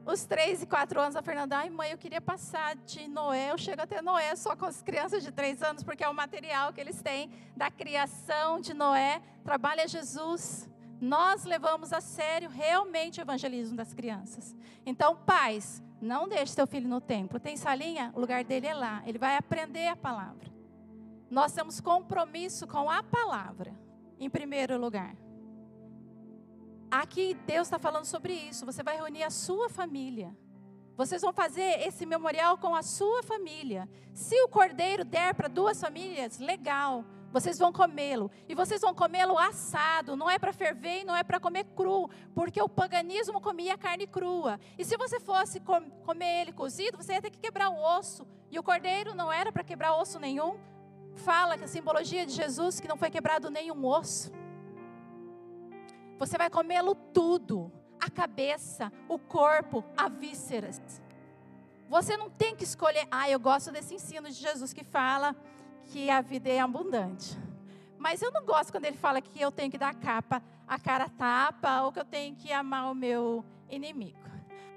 os 0.07 0.25
três 0.25 0.63
e 0.63 0.67
quatro 0.67 1.01
anos, 1.01 1.17
a 1.17 1.23
Fernanda, 1.23 1.57
ai 1.57 1.69
mãe, 1.69 1.91
eu 1.91 1.99
queria 1.99 2.21
passar 2.21 2.77
de 2.77 3.09
Noé, 3.09 3.51
eu 3.51 3.59
chego 3.59 3.83
até 3.83 4.01
Noé 4.01 4.37
só 4.37 4.55
com 4.55 4.65
as 4.65 4.81
crianças 4.81 5.25
de 5.25 5.33
três 5.33 5.61
anos, 5.65 5.83
porque 5.83 6.05
é 6.05 6.09
o 6.09 6.15
material 6.15 6.73
que 6.73 6.81
eles 6.81 7.03
têm 7.03 7.29
da 7.57 7.73
criação 7.73 8.61
de 8.61 8.73
Noé, 8.73 9.21
trabalha 9.43 9.89
Jesus. 9.89 10.71
Nós 11.01 11.45
levamos 11.45 11.93
a 11.93 12.01
sério 12.01 12.49
realmente 12.49 13.21
o 13.21 13.23
evangelismo 13.23 13.77
das 13.77 13.93
crianças. 13.93 14.55
Então, 14.87 15.17
pais, 15.17 15.83
não 16.01 16.29
deixe 16.29 16.53
seu 16.53 16.67
filho 16.67 16.89
no 16.89 17.01
templo. 17.01 17.41
Tem 17.41 17.57
salinha? 17.57 18.13
O 18.15 18.21
lugar 18.21 18.45
dele 18.45 18.67
é 18.67 18.75
lá. 18.75 19.03
Ele 19.07 19.19
vai 19.19 19.37
aprender 19.37 19.89
a 19.89 19.97
palavra. 19.97 20.53
Nós 21.31 21.53
temos 21.53 21.81
compromisso 21.81 22.67
com 22.67 22.89
a 22.89 23.03
palavra, 23.03 23.75
em 24.19 24.31
primeiro 24.31 24.79
lugar. 24.79 25.17
Aqui 26.91 27.35
Deus 27.47 27.67
está 27.67 27.79
falando 27.79 28.05
sobre 28.05 28.33
isso. 28.33 28.65
Você 28.65 28.83
vai 28.83 28.97
reunir 28.97 29.25
a 29.25 29.31
sua 29.31 29.69
família. 29.69 30.37
Vocês 30.97 31.21
vão 31.21 31.33
fazer 31.33 31.87
esse 31.87 32.07
memorial 32.07 32.57
com 32.57 32.75
a 32.75 32.83
sua 32.83 33.23
família. 33.23 33.89
Se 34.15 34.41
o 34.43 34.49
cordeiro 34.49 35.05
der 35.05 35.35
para 35.35 35.49
duas 35.49 35.81
famílias, 35.81 36.39
legal. 36.39 37.05
Vocês 37.33 37.59
vão 37.59 37.73
comê-lo. 37.73 38.31
E 38.49 38.55
vocês 38.55 38.81
vão 38.81 38.95
comê-lo 38.95 39.39
assado. 39.39 40.17
Não 40.17 40.31
é 40.31 40.39
para 40.39 40.53
ferver 40.53 41.03
e 41.03 41.05
não 41.05 41.15
é 41.15 41.23
para 41.23 41.41
comer 41.41 41.65
cru. 41.77 42.09
Porque 42.35 42.61
o 42.61 42.69
paganismo 42.69 43.41
comia 43.41 43.77
carne 43.77 44.07
crua. 44.07 44.59
E 44.79 44.85
se 44.85 44.97
você 44.97 45.21
fosse 45.21 45.61
comer 45.61 46.43
ele 46.43 46.53
cozido, 46.53 46.97
você 46.97 47.13
ia 47.13 47.23
ter 47.23 47.31
que 47.31 47.39
quebrar 47.39 47.71
o 47.71 47.99
osso. 47.99 48.27
E 48.51 48.59
o 48.59 48.63
cordeiro 48.63 49.15
não 49.15 49.33
era 49.33 49.53
para 49.53 49.65
quebrar 49.65 49.97
osso 49.97 50.19
nenhum. 50.19 50.59
Fala 51.17 51.57
que 51.57 51.65
a 51.65 51.69
simbologia 51.69 52.27
de 52.27 52.33
Jesus 52.33 52.81
que 52.81 52.89
não 52.89 52.97
foi 52.97 53.11
quebrado 53.11 53.51
nenhum 53.51 53.85
osso. 53.85 54.33
Você 56.19 56.39
vai 56.39 56.49
comê-lo 56.49 56.95
tudo: 56.95 57.71
a 58.01 58.11
cabeça, 58.11 58.93
o 59.09 59.19
corpo, 59.19 59.85
a 59.97 60.09
vísceras. 60.09 60.81
Você 61.89 62.17
não 62.17 62.29
tem 62.29 62.57
que 62.57 62.65
escolher, 62.65 63.07
ah, 63.11 63.31
eu 63.31 63.39
gosto 63.39 63.71
desse 63.71 63.95
ensino 63.95 64.29
de 64.29 64.35
Jesus 64.35 64.73
que 64.73 64.83
fala 64.83 65.37
que 65.87 66.11
a 66.11 66.21
vida 66.21 66.49
é 66.49 66.61
abundante. 66.61 67.37
Mas 67.99 68.23
eu 68.23 68.31
não 68.31 68.45
gosto 68.45 68.71
quando 68.71 68.85
ele 68.85 68.97
fala 68.97 69.21
que 69.21 69.41
eu 69.41 69.51
tenho 69.51 69.71
que 69.71 69.79
dar 69.79 69.95
capa, 69.95 70.43
a 70.67 70.79
cara 70.79 71.09
tapa, 71.09 71.83
ou 71.83 71.93
que 71.93 71.99
eu 71.99 72.05
tenho 72.05 72.35
que 72.37 72.53
amar 72.53 72.91
o 72.91 72.95
meu 72.95 73.45
inimigo. 73.71 74.19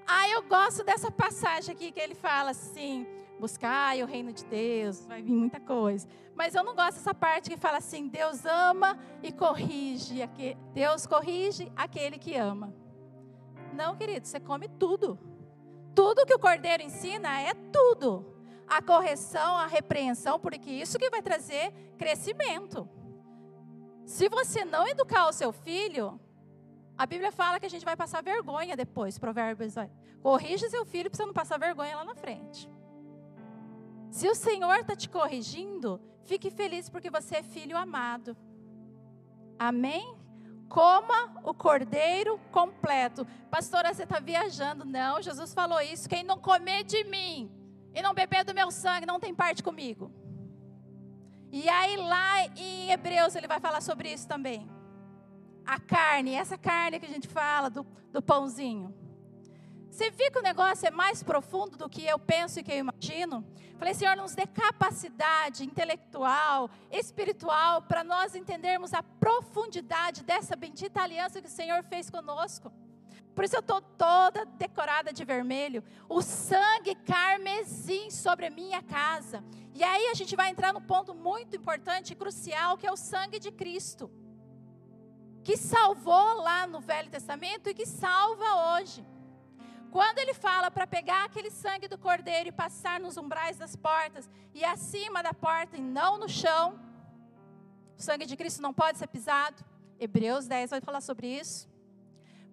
Ah, 0.07 0.27
eu 0.29 0.41
gosto 0.43 0.83
dessa 0.83 1.11
passagem 1.11 1.75
aqui 1.75 1.91
que 1.91 1.99
ele 1.99 2.15
fala 2.15 2.51
assim: 2.51 3.05
buscar 3.39 3.95
o 3.97 4.05
reino 4.05 4.33
de 4.33 4.43
Deus, 4.45 5.05
vai 5.05 5.21
vir 5.21 5.33
muita 5.33 5.59
coisa. 5.59 6.07
Mas 6.35 6.55
eu 6.55 6.63
não 6.63 6.75
gosto 6.75 6.95
dessa 6.95 7.13
parte 7.13 7.49
que 7.49 7.57
fala 7.57 7.77
assim: 7.77 8.07
Deus 8.07 8.45
ama 8.45 8.97
e 9.21 9.31
corrige, 9.31 10.21
Deus 10.73 11.05
corrige 11.05 11.71
aquele 11.75 12.17
que 12.17 12.35
ama. 12.35 12.73
Não, 13.73 13.95
querido, 13.95 14.27
você 14.27 14.39
come 14.39 14.67
tudo. 14.67 15.19
Tudo 15.93 16.25
que 16.25 16.33
o 16.33 16.39
cordeiro 16.39 16.81
ensina 16.81 17.41
é 17.41 17.53
tudo. 17.53 18.38
A 18.69 18.81
correção, 18.81 19.57
a 19.57 19.65
repreensão, 19.65 20.39
porque 20.39 20.69
isso 20.69 20.99
que 20.99 21.09
vai 21.09 21.21
trazer 21.21 21.71
crescimento. 21.97 22.87
Se 24.05 24.29
você 24.29 24.63
não 24.63 24.87
educar 24.87 25.27
o 25.27 25.33
seu 25.33 25.51
filho, 25.51 26.19
a 26.97 27.05
Bíblia 27.05 27.31
fala 27.31 27.59
que 27.59 27.65
a 27.65 27.69
gente 27.69 27.85
vai 27.85 27.95
passar 27.95 28.21
vergonha 28.21 28.75
depois, 28.75 29.17
Provérbios. 29.17 29.73
Corrige 30.21 30.69
seu 30.69 30.85
filho 30.85 31.09
para 31.09 31.17
você 31.17 31.25
não 31.25 31.33
passar 31.33 31.57
vergonha 31.57 31.95
lá 31.95 32.03
na 32.03 32.15
frente. 32.15 32.69
Se 34.11 34.27
o 34.27 34.35
Senhor 34.35 34.75
está 34.75 34.95
te 34.95 35.09
corrigindo, 35.09 36.01
fique 36.25 36.49
feliz 36.49 36.89
porque 36.89 37.09
você 37.09 37.37
é 37.37 37.43
filho 37.43 37.77
amado. 37.77 38.35
Amém? 39.57 40.17
Coma 40.67 41.41
o 41.43 41.53
cordeiro 41.53 42.39
completo. 42.51 43.25
Pastora, 43.49 43.93
você 43.93 44.03
está 44.03 44.19
viajando. 44.19 44.85
Não, 44.85 45.21
Jesus 45.21 45.53
falou 45.53 45.81
isso. 45.81 46.07
Quem 46.07 46.23
não 46.23 46.37
comer 46.37 46.83
de 46.83 47.03
mim 47.05 47.51
e 47.99 48.01
não 48.01 48.13
beber 48.13 48.43
do 48.43 48.53
meu 48.53 48.71
sangue 48.71 49.05
não 49.05 49.19
tem 49.19 49.35
parte 49.35 49.61
comigo. 49.61 50.11
E 51.51 51.67
aí, 51.67 51.97
lá 51.97 52.45
em 52.55 52.91
Hebreus, 52.91 53.35
ele 53.35 53.47
vai 53.47 53.59
falar 53.59 53.81
sobre 53.81 54.11
isso 54.11 54.27
também. 54.27 54.69
A 55.65 55.79
carne, 55.79 56.33
essa 56.33 56.57
carne 56.57 56.99
que 56.99 57.05
a 57.05 57.09
gente 57.09 57.27
fala 57.27 57.69
do, 57.69 57.85
do 58.11 58.21
pãozinho. 58.21 58.95
Você 59.89 60.11
vê 60.11 60.29
que 60.31 60.39
o 60.39 60.41
negócio 60.41 60.87
é 60.87 60.91
mais 60.91 61.21
profundo 61.23 61.75
do 61.75 61.89
que 61.89 62.05
eu 62.05 62.17
penso 62.17 62.59
e 62.59 62.63
que 62.63 62.71
eu 62.71 62.77
imagino? 62.77 63.45
Falei, 63.77 63.93
Senhor, 63.93 64.15
nos 64.15 64.35
dê 64.35 64.45
capacidade 64.45 65.65
intelectual, 65.65 66.69
espiritual, 66.91 67.81
para 67.81 68.03
nós 68.03 68.35
entendermos 68.35 68.93
a 68.93 69.01
profundidade 69.01 70.23
dessa 70.23 70.55
bendita 70.55 71.01
aliança 71.01 71.41
que 71.41 71.47
o 71.47 71.51
Senhor 71.51 71.83
fez 71.83 72.09
conosco. 72.09 72.71
Por 73.39 73.45
isso 73.45 73.55
eu 73.55 73.61
estou 73.61 73.79
toda 73.79 74.43
decorada 74.43 75.13
de 75.13 75.23
vermelho. 75.23 75.81
O 76.09 76.21
sangue 76.21 76.93
carmesim 76.93 78.11
sobre 78.11 78.47
a 78.47 78.49
minha 78.49 78.81
casa. 78.83 79.41
E 79.73 79.81
aí 79.81 80.07
a 80.07 80.13
gente 80.13 80.35
vai 80.35 80.49
entrar 80.49 80.73
no 80.73 80.81
ponto 80.81 81.15
muito 81.15 81.55
importante 81.55 82.11
e 82.11 82.17
crucial, 82.17 82.77
que 82.77 82.85
é 82.85 82.91
o 82.91 82.97
sangue 82.97 83.39
de 83.39 83.49
Cristo. 83.49 84.11
Que 85.41 85.55
salvou 85.55 86.41
lá 86.41 86.67
no 86.67 86.81
Velho 86.81 87.09
Testamento 87.09 87.69
e 87.69 87.73
que 87.73 87.85
salva 87.85 88.73
hoje. 88.73 89.07
Quando 89.89 90.19
ele 90.19 90.33
fala 90.33 90.69
para 90.69 90.85
pegar 90.85 91.23
aquele 91.23 91.49
sangue 91.49 91.87
do 91.87 91.97
cordeiro 91.97 92.49
e 92.49 92.51
passar 92.51 92.99
nos 92.99 93.15
umbrais 93.15 93.57
das 93.57 93.73
portas 93.73 94.29
e 94.53 94.65
acima 94.65 95.23
da 95.23 95.33
porta 95.33 95.77
e 95.77 95.81
não 95.81 96.17
no 96.17 96.27
chão, 96.27 96.77
o 97.97 98.01
sangue 98.01 98.25
de 98.25 98.35
Cristo 98.35 98.61
não 98.61 98.73
pode 98.73 98.97
ser 98.97 99.07
pisado. 99.07 99.63
Hebreus 99.97 100.45
10 100.45 100.71
vai 100.71 100.81
falar 100.81 100.99
sobre 100.99 101.27
isso. 101.39 101.68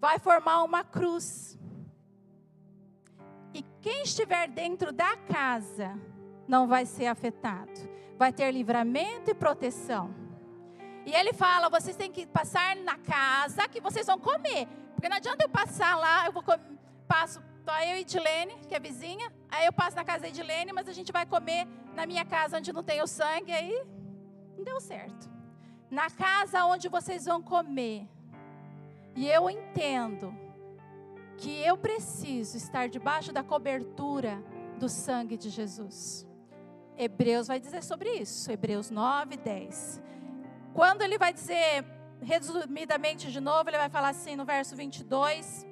Vai 0.01 0.19
formar 0.19 0.63
uma 0.63 0.85
cruz. 0.85 1.59
E 3.55 3.63
quem 3.81 4.03
estiver 4.03 4.49
dentro 4.49 4.93
da 4.93 5.17
casa 5.17 5.99
não 6.47 6.67
vai 6.67 6.85
ser 6.85 7.07
afetado. 7.07 7.73
Vai 8.19 8.33
ter 8.33 8.51
livramento 8.51 9.31
e 9.31 9.35
proteção. 9.35 10.15
E 11.05 11.13
ele 11.15 11.33
fala: 11.33 11.69
vocês 11.69 11.97
têm 11.97 12.11
que 12.11 12.27
passar 12.27 12.77
na 12.77 12.99
casa 12.99 13.69
que 13.69 13.81
vocês 13.81 14.07
vão 14.07 14.19
comer. 14.19 14.67
Porque 14.95 15.09
não 15.09 15.17
adianta 15.17 15.45
eu 15.45 15.49
passar 15.49 15.97
lá, 15.97 16.27
eu 16.27 16.33
vou 16.33 16.43
comer 16.43 16.77
passo, 17.07 17.41
tô 17.65 17.73
eu 17.73 17.97
e 17.97 18.01
Edilene, 18.01 18.55
que 18.69 18.75
é 18.75 18.81
vizinha, 18.81 19.33
aí 19.49 19.67
eu 19.67 19.73
passo 19.73 19.97
na 19.97 20.05
casa 20.05 20.23
da 20.23 20.29
Edilene, 20.29 20.73
mas 20.73 20.89
a 20.89 20.93
gente 20.93 21.13
vai 21.13 21.25
comer 21.25 21.67
na 21.95 22.07
minha 22.07 22.25
casa 22.25 22.59
onde 22.59 22.73
não 22.73 22.83
tem 22.83 23.01
o 23.01 23.07
sangue, 23.07 23.53
aí 23.53 23.85
não 24.57 24.65
deu 24.65 24.81
certo. 24.81 25.31
Na 25.91 26.11
casa 26.11 26.65
onde 26.67 26.89
vocês 26.89 27.25
vão 27.25 27.41
comer, 27.41 28.09
e 29.17 29.29
eu 29.29 29.51
entendo 29.51 30.33
que 31.37 31.61
eu 31.63 31.77
preciso 31.77 32.57
estar 32.57 32.89
debaixo 32.89 33.33
da 33.33 33.43
cobertura 33.43 34.41
do 34.79 34.89
sangue 34.89 35.37
de 35.37 35.51
Jesus. 35.51 36.27
Hebreus 36.97 37.49
vai 37.49 37.59
dizer 37.59 37.83
sobre 37.83 38.11
isso, 38.11 38.51
Hebreus 38.53 38.91
9, 38.91 39.37
10. 39.37 40.03
Quando 40.73 41.03
ele 41.03 41.19
vai 41.19 41.33
dizer, 41.33 41.85
resumidamente 42.23 43.33
de 43.33 43.41
novo, 43.41 43.69
ele 43.69 43.79
vai 43.79 43.89
falar 43.89 44.11
assim 44.11 44.37
no 44.37 44.45
verso 44.45 44.77
22 44.77 45.67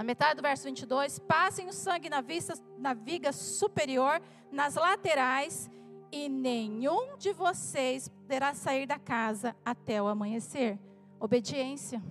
na 0.00 0.04
metade 0.04 0.36
do 0.36 0.42
verso 0.42 0.64
22, 0.64 1.18
passem 1.18 1.68
o 1.68 1.74
sangue 1.74 2.08
na, 2.08 2.22
vista, 2.22 2.54
na 2.78 2.94
viga 2.94 3.32
superior, 3.32 4.18
nas 4.50 4.74
laterais, 4.74 5.70
e 6.10 6.26
nenhum 6.26 7.18
de 7.18 7.34
vocês 7.34 8.08
poderá 8.08 8.54
sair 8.54 8.86
da 8.86 8.98
casa 8.98 9.54
até 9.62 10.00
o 10.00 10.06
amanhecer. 10.06 10.78
Obediência. 11.20 12.02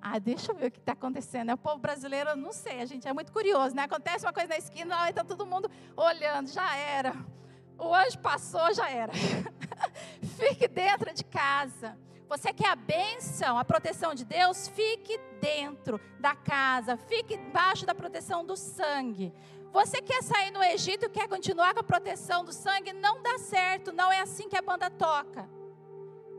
Ah, 0.00 0.18
deixa 0.18 0.52
eu 0.52 0.54
ver 0.54 0.66
o 0.66 0.70
que 0.70 0.78
está 0.78 0.92
acontecendo. 0.92 1.50
É 1.50 1.54
o 1.54 1.58
povo 1.58 1.78
brasileiro, 1.78 2.30
eu 2.30 2.36
não 2.36 2.52
sei, 2.52 2.80
a 2.80 2.84
gente 2.84 3.08
é 3.08 3.12
muito 3.12 3.32
curioso, 3.32 3.74
né? 3.74 3.82
Acontece 3.84 4.24
uma 4.24 4.32
coisa 4.32 4.50
na 4.50 4.58
esquina, 4.58 5.08
está 5.08 5.24
todo 5.24 5.46
mundo 5.46 5.70
olhando, 5.96 6.48
já 6.48 6.76
era. 6.76 7.14
O 7.78 7.92
anjo 7.94 8.18
passou, 8.18 8.72
já 8.72 8.88
era. 8.88 9.12
fique 10.38 10.68
dentro 10.68 11.12
de 11.12 11.24
casa. 11.24 11.98
Você 12.28 12.52
quer 12.52 12.68
a 12.68 12.76
bênção, 12.76 13.58
a 13.58 13.64
proteção 13.64 14.14
de 14.14 14.24
Deus? 14.24 14.68
Fique 14.68 15.18
dentro 15.40 16.00
da 16.20 16.34
casa, 16.34 16.96
fique 16.96 17.34
embaixo 17.34 17.86
da 17.86 17.94
proteção 17.94 18.44
do 18.44 18.56
sangue. 18.56 19.32
Você 19.72 20.02
quer 20.02 20.22
sair 20.22 20.50
no 20.50 20.62
Egito, 20.62 21.08
quer 21.08 21.28
continuar 21.28 21.74
com 21.74 21.80
a 21.80 21.84
proteção 21.84 22.44
do 22.44 22.52
sangue? 22.52 22.92
Não 22.92 23.22
dá 23.22 23.38
certo, 23.38 23.92
não 23.92 24.12
é 24.12 24.20
assim 24.20 24.48
que 24.48 24.56
a 24.56 24.62
banda 24.62 24.90
toca. 24.90 25.48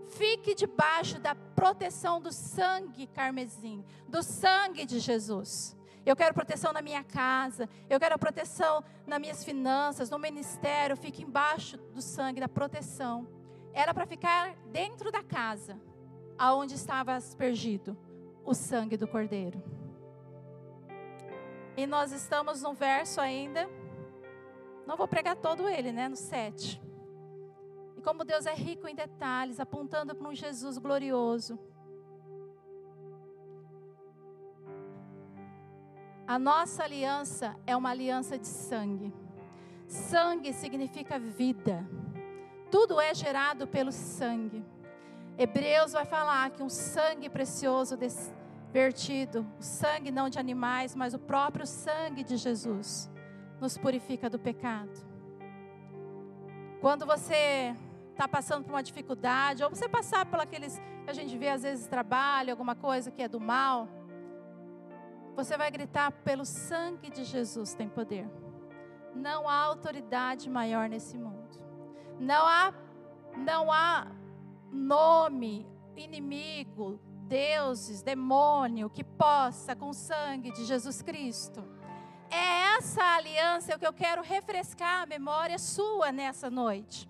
Fique 0.07 0.55
debaixo 0.55 1.19
da 1.19 1.35
proteção 1.35 2.21
do 2.21 2.31
sangue 2.31 3.07
carmesim, 3.07 3.83
do 4.07 4.23
sangue 4.23 4.85
de 4.85 4.99
Jesus. 4.99 5.75
Eu 6.05 6.15
quero 6.15 6.33
proteção 6.33 6.71
na 6.71 6.81
minha 6.81 7.03
casa, 7.03 7.67
eu 7.89 7.99
quero 7.99 8.17
proteção 8.17 8.81
nas 9.05 9.19
minhas 9.19 9.43
finanças, 9.43 10.09
no 10.09 10.17
ministério. 10.17 10.95
Fique 10.95 11.23
embaixo 11.23 11.77
do 11.77 12.01
sangue, 12.01 12.39
da 12.39 12.47
proteção. 12.47 13.27
Era 13.73 13.93
para 13.93 14.07
ficar 14.07 14.55
dentro 14.71 15.11
da 15.11 15.21
casa, 15.21 15.77
aonde 16.37 16.75
estava 16.75 17.13
aspergido 17.13 17.97
o 18.45 18.53
sangue 18.53 18.95
do 18.95 19.07
cordeiro. 19.07 19.61
E 21.75 21.85
nós 21.85 22.13
estamos 22.13 22.61
no 22.61 22.73
verso 22.73 23.19
ainda, 23.19 23.69
não 24.87 24.95
vou 24.95 25.07
pregar 25.07 25.35
todo 25.35 25.67
ele, 25.67 25.91
né? 25.91 26.07
No 26.07 26.15
7. 26.15 26.81
Como 28.07 28.23
Deus 28.23 28.45
é 28.45 28.53
rico 28.53 28.87
em 28.87 28.95
detalhes, 28.95 29.59
apontando 29.59 30.15
para 30.15 30.29
um 30.29 30.33
Jesus 30.33 30.77
glorioso. 30.77 31.59
A 36.25 36.39
nossa 36.39 36.85
aliança 36.85 37.53
é 37.67 37.75
uma 37.75 37.89
aliança 37.89 38.39
de 38.39 38.47
sangue. 38.47 39.13
Sangue 39.89 40.53
significa 40.53 41.19
vida. 41.19 41.85
Tudo 42.71 43.01
é 43.01 43.13
gerado 43.13 43.67
pelo 43.67 43.91
sangue. 43.91 44.63
Hebreus 45.37 45.91
vai 45.91 46.05
falar 46.05 46.51
que 46.51 46.63
um 46.63 46.69
sangue 46.69 47.27
precioso 47.27 47.97
vertido, 48.71 49.45
o 49.59 49.61
sangue 49.61 50.11
não 50.11 50.29
de 50.29 50.39
animais, 50.39 50.95
mas 50.95 51.13
o 51.13 51.19
próprio 51.19 51.67
sangue 51.67 52.23
de 52.23 52.37
Jesus, 52.37 53.11
nos 53.59 53.77
purifica 53.77 54.29
do 54.29 54.39
pecado. 54.39 55.05
Quando 56.79 57.05
você 57.05 57.75
está 58.17 58.27
passando 58.27 58.63
por 58.63 58.71
uma 58.71 58.81
dificuldade, 58.81 59.63
ou 59.63 59.69
você 59.69 59.87
passar 59.87 60.25
por 60.25 60.39
aqueles 60.39 60.81
que 61.03 61.09
a 61.09 61.13
gente 61.13 61.37
vê 61.37 61.49
às 61.49 61.61
vezes 61.61 61.87
trabalho, 61.87 62.49
alguma 62.49 62.75
coisa 62.75 63.11
que 63.11 63.21
é 63.21 63.27
do 63.27 63.39
mal, 63.39 63.87
você 65.35 65.55
vai 65.55 65.69
gritar: 65.69 66.11
pelo 66.11 66.43
sangue 66.43 67.11
de 67.11 67.23
Jesus 67.23 67.75
tem 67.75 67.87
poder. 67.87 68.27
Não 69.13 69.47
há 69.47 69.55
autoridade 69.55 70.49
maior 70.49 70.89
nesse 70.89 71.15
mundo. 71.15 71.63
Não 72.19 72.47
há, 72.47 72.73
não 73.37 73.71
há 73.71 74.07
nome, 74.71 75.67
inimigo, 75.95 76.99
deuses, 77.27 78.01
demônio 78.01 78.89
que 78.89 79.03
possa 79.03 79.75
com 79.75 79.89
o 79.89 79.93
sangue 79.93 80.51
de 80.51 80.65
Jesus 80.65 81.03
Cristo. 81.03 81.63
É 82.31 82.77
essa 82.77 83.03
aliança 83.03 83.77
que 83.77 83.85
eu 83.85 83.93
quero 83.93 84.23
refrescar 84.23 85.03
a 85.03 85.05
memória 85.05 85.59
sua 85.59 86.11
nessa 86.11 86.49
noite. 86.49 87.07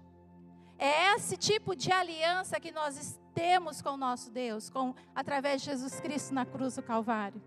É 0.77 1.15
esse 1.15 1.35
tipo 1.35 1.75
de 1.75 1.91
aliança 1.91 2.59
que 2.59 2.71
nós 2.71 3.19
temos 3.33 3.81
com 3.81 3.89
o 3.91 3.97
nosso 3.97 4.29
Deus, 4.29 4.69
com 4.69 4.93
através 5.15 5.61
de 5.61 5.71
Jesus 5.71 5.99
Cristo 5.99 6.33
na 6.33 6.45
cruz 6.45 6.75
do 6.75 6.83
Calvário. 6.83 7.41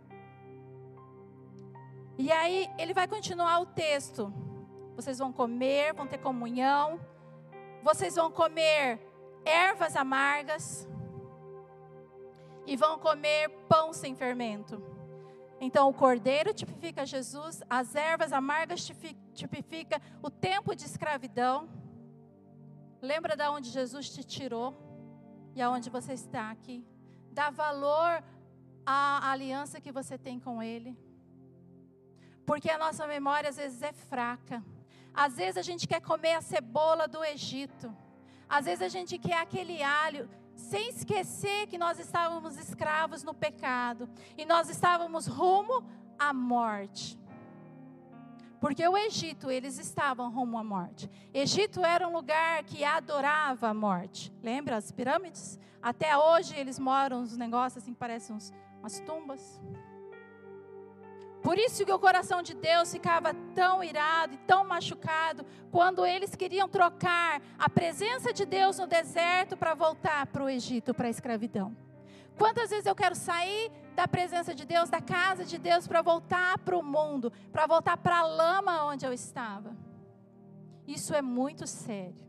E 2.18 2.30
aí 2.30 2.68
ele 2.78 2.92
vai 2.92 3.08
continuar 3.08 3.60
o 3.60 3.66
texto. 3.66 4.32
Vocês 4.94 5.18
vão 5.18 5.32
comer, 5.32 5.94
vão 5.94 6.06
ter 6.06 6.18
comunhão. 6.18 7.00
Vocês 7.82 8.14
vão 8.16 8.30
comer 8.30 9.00
ervas 9.44 9.96
amargas 9.96 10.86
e 12.66 12.76
vão 12.76 12.98
comer 12.98 13.48
pão 13.68 13.92
sem 13.92 14.14
fermento. 14.14 14.82
Então, 15.60 15.88
o 15.88 15.94
cordeiro 15.94 16.54
tipifica 16.54 17.04
Jesus, 17.04 17.62
as 17.68 17.94
ervas 17.94 18.32
amargas 18.32 18.90
tipifica 19.34 20.00
o 20.22 20.30
tempo 20.30 20.74
de 20.74 20.84
escravidão. 20.84 21.68
Lembra 23.02 23.36
de 23.36 23.48
onde 23.48 23.70
Jesus 23.70 24.10
te 24.10 24.22
tirou 24.22 24.76
e 25.54 25.62
aonde 25.62 25.88
você 25.90 26.12
está 26.12 26.50
aqui. 26.50 26.84
Dá 27.32 27.50
valor 27.50 28.22
à 28.84 29.30
aliança 29.30 29.80
que 29.80 29.92
você 29.92 30.18
tem 30.18 30.38
com 30.38 30.62
Ele. 30.62 30.96
Porque 32.44 32.70
a 32.70 32.78
nossa 32.78 33.06
memória 33.06 33.48
às 33.48 33.56
vezes 33.56 33.82
é 33.82 33.92
fraca. 33.92 34.62
Às 35.14 35.36
vezes 35.36 35.56
a 35.56 35.62
gente 35.62 35.86
quer 35.88 36.00
comer 36.00 36.34
a 36.34 36.40
cebola 36.40 37.06
do 37.08 37.24
Egito. 37.24 37.94
Às 38.48 38.64
vezes 38.64 38.82
a 38.82 38.88
gente 38.88 39.18
quer 39.18 39.38
aquele 39.38 39.82
alho, 39.82 40.28
sem 40.56 40.88
esquecer 40.88 41.68
que 41.68 41.78
nós 41.78 41.98
estávamos 41.98 42.58
escravos 42.58 43.22
no 43.22 43.32
pecado 43.32 44.08
e 44.36 44.44
nós 44.44 44.68
estávamos 44.68 45.26
rumo 45.26 45.84
à 46.18 46.32
morte. 46.32 47.18
Porque 48.60 48.86
o 48.86 48.96
Egito, 48.96 49.50
eles 49.50 49.78
estavam 49.78 50.30
rumo 50.30 50.58
à 50.58 50.62
morte. 50.62 51.10
Egito 51.32 51.84
era 51.84 52.06
um 52.06 52.12
lugar 52.12 52.62
que 52.64 52.84
adorava 52.84 53.68
a 53.68 53.74
morte. 53.74 54.30
Lembra 54.42 54.76
as 54.76 54.92
pirâmides? 54.92 55.58
Até 55.82 56.16
hoje 56.16 56.54
eles 56.56 56.78
moram 56.78 57.22
nos 57.22 57.36
negócios 57.38 57.82
assim, 57.82 57.94
parecem 57.94 58.36
uns, 58.36 58.52
umas 58.78 59.00
tumbas. 59.00 59.58
Por 61.42 61.58
isso 61.58 61.86
que 61.86 61.92
o 61.92 61.98
coração 61.98 62.42
de 62.42 62.52
Deus 62.52 62.92
ficava 62.92 63.32
tão 63.54 63.82
irado 63.82 64.34
e 64.34 64.38
tão 64.38 64.62
machucado 64.62 65.46
quando 65.70 66.04
eles 66.04 66.34
queriam 66.34 66.68
trocar 66.68 67.40
a 67.58 67.68
presença 67.68 68.30
de 68.30 68.44
Deus 68.44 68.78
no 68.78 68.86
deserto 68.86 69.56
para 69.56 69.72
voltar 69.72 70.26
para 70.26 70.44
o 70.44 70.50
Egito, 70.50 70.92
para 70.92 71.06
a 71.06 71.10
escravidão. 71.10 71.74
Quantas 72.36 72.68
vezes 72.68 72.84
eu 72.84 72.94
quero 72.94 73.14
sair 73.14 73.70
da 73.94 74.06
presença 74.08 74.54
de 74.54 74.64
Deus, 74.64 74.88
da 74.88 75.00
casa 75.00 75.44
de 75.44 75.58
Deus, 75.58 75.86
para 75.86 76.02
voltar 76.02 76.58
para 76.58 76.76
o 76.76 76.82
mundo, 76.82 77.32
para 77.52 77.66
voltar 77.66 77.96
para 77.96 78.18
a 78.18 78.26
lama 78.26 78.84
onde 78.84 79.04
eu 79.04 79.12
estava? 79.12 79.76
Isso 80.86 81.14
é 81.14 81.22
muito 81.22 81.66
sério. 81.66 82.28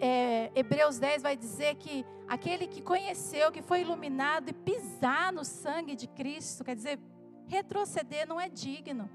É, 0.00 0.50
Hebreus 0.54 0.98
10 0.98 1.22
vai 1.22 1.36
dizer 1.36 1.74
que 1.74 2.06
aquele 2.26 2.66
que 2.66 2.80
conheceu, 2.80 3.52
que 3.52 3.60
foi 3.60 3.82
iluminado 3.82 4.48
e 4.48 4.52
pisar 4.52 5.32
no 5.32 5.44
sangue 5.44 5.94
de 5.94 6.06
Cristo, 6.06 6.64
quer 6.64 6.74
dizer, 6.74 6.98
retroceder 7.46 8.26
não 8.26 8.40
é 8.40 8.48
digno. 8.48 9.10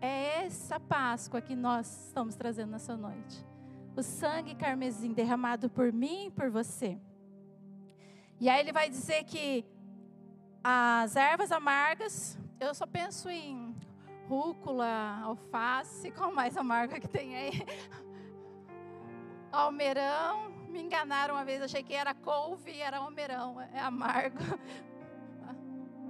É 0.00 0.44
essa 0.44 0.78
Páscoa 0.78 1.40
que 1.40 1.56
nós 1.56 2.06
estamos 2.06 2.34
trazendo 2.34 2.70
nessa 2.70 2.96
noite. 2.96 3.51
O 3.96 4.02
sangue 4.02 4.54
carmesim 4.54 5.12
derramado 5.12 5.68
por 5.68 5.92
mim 5.92 6.26
e 6.26 6.30
por 6.30 6.50
você. 6.50 6.98
E 8.40 8.48
aí 8.48 8.60
ele 8.60 8.72
vai 8.72 8.88
dizer 8.88 9.24
que 9.24 9.64
as 10.64 11.16
ervas 11.16 11.52
amargas, 11.52 12.38
eu 12.58 12.74
só 12.74 12.86
penso 12.86 13.28
em 13.28 13.74
rúcula, 14.28 15.20
alface, 15.22 16.10
qual 16.10 16.32
mais 16.32 16.56
amarga 16.56 16.98
que 16.98 17.08
tem 17.08 17.36
aí? 17.36 17.66
Almeirão, 19.52 20.50
me 20.70 20.80
enganaram 20.80 21.34
uma 21.34 21.44
vez, 21.44 21.60
achei 21.60 21.82
que 21.82 21.92
era 21.92 22.14
couve 22.14 22.80
era 22.80 22.98
almeirão, 22.98 23.60
é 23.60 23.80
amargo. 23.80 24.38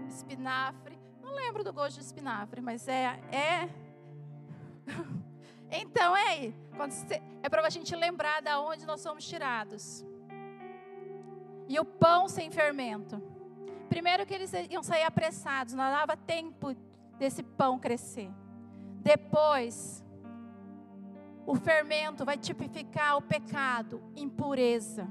Espinafre, 0.09 0.99
não 1.21 1.35
lembro 1.35 1.65
do 1.65 1.73
gosto 1.73 1.99
de 1.99 2.05
espinafre, 2.05 2.61
mas 2.61 2.87
é. 2.87 3.19
é... 3.33 3.69
Então 5.73 6.15
é 6.15 6.53
é 7.43 7.49
para 7.49 7.67
a 7.67 7.71
gente 7.71 7.97
lembrar 7.97 8.43
da 8.43 8.61
onde 8.61 8.85
nós 8.85 9.01
somos 9.01 9.27
tirados. 9.27 10.05
E 11.67 11.81
o 11.81 11.85
pão 11.85 12.29
sem 12.29 12.51
fermento. 12.51 13.21
Primeiro 13.89 14.27
que 14.27 14.35
eles 14.35 14.53
iam 14.71 14.83
sair 14.83 15.05
apressados, 15.05 15.73
não 15.73 15.85
dava 15.85 16.17
tempo 16.17 16.75
desse 17.19 17.43
pão 17.43 17.79
crescer. 17.79 18.31
Depois, 19.01 20.05
o 21.47 21.55
fermento 21.55 22.25
vai 22.25 22.37
tipificar 22.37 23.17
o 23.17 23.23
pecado, 23.23 24.03
impureza. 24.15 25.09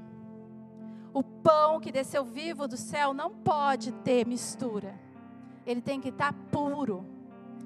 O 1.12 1.22
pão 1.22 1.80
que 1.80 1.90
desceu 1.90 2.24
vivo 2.24 2.68
do 2.68 2.76
céu 2.76 3.12
não 3.12 3.30
pode 3.30 3.92
ter 3.92 4.26
mistura. 4.26 4.98
Ele 5.66 5.82
tem 5.82 6.00
que 6.00 6.08
estar 6.08 6.32
puro. 6.50 7.04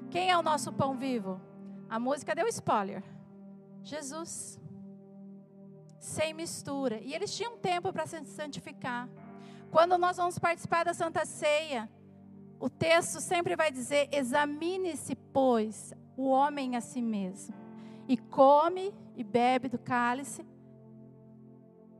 Quem 0.09 0.29
é 0.29 0.37
o 0.37 0.41
nosso 0.41 0.71
pão 0.73 0.95
vivo? 0.97 1.39
A 1.89 1.99
música 1.99 2.35
deu 2.35 2.47
spoiler. 2.47 3.03
Jesus. 3.83 4.59
Sem 5.99 6.33
mistura. 6.33 6.99
E 7.01 7.13
eles 7.13 7.35
tinham 7.35 7.57
tempo 7.57 7.91
para 7.91 8.05
se 8.05 8.23
santificar. 8.25 9.09
Quando 9.71 9.97
nós 9.97 10.17
vamos 10.17 10.39
participar 10.39 10.83
da 10.85 10.93
Santa 10.93 11.25
Ceia, 11.25 11.89
o 12.59 12.69
texto 12.69 13.19
sempre 13.19 13.55
vai 13.55 13.71
dizer: 13.71 14.09
examine-se, 14.11 15.15
pois, 15.15 15.93
o 16.15 16.29
homem 16.29 16.75
a 16.75 16.81
si 16.81 17.01
mesmo, 17.01 17.53
e 18.07 18.17
come 18.17 18.93
e 19.15 19.23
bebe 19.23 19.69
do 19.69 19.77
cálice 19.77 20.45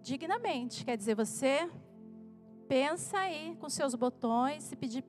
dignamente. 0.01 0.85
Quer 0.85 0.97
dizer, 0.97 1.15
você 1.15 1.69
pensa 2.67 3.19
aí 3.19 3.55
com 3.59 3.69
seus 3.69 3.93
botões, 3.95 4.63
se 4.63 4.75
pedir 4.75 5.03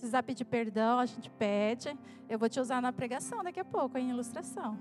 precisar 0.00 0.22
pedir 0.22 0.46
perdão, 0.46 0.98
a 0.98 1.04
gente 1.04 1.28
pede. 1.28 1.94
Eu 2.26 2.38
vou 2.38 2.48
te 2.48 2.58
usar 2.58 2.80
na 2.80 2.90
pregação 2.90 3.44
daqui 3.44 3.60
a 3.60 3.64
pouco, 3.64 3.98
em 3.98 4.08
ilustração. 4.08 4.78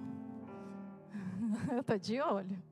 Eu 1.70 1.82
estou 1.82 2.00
de 2.00 2.22
olho. 2.22 2.64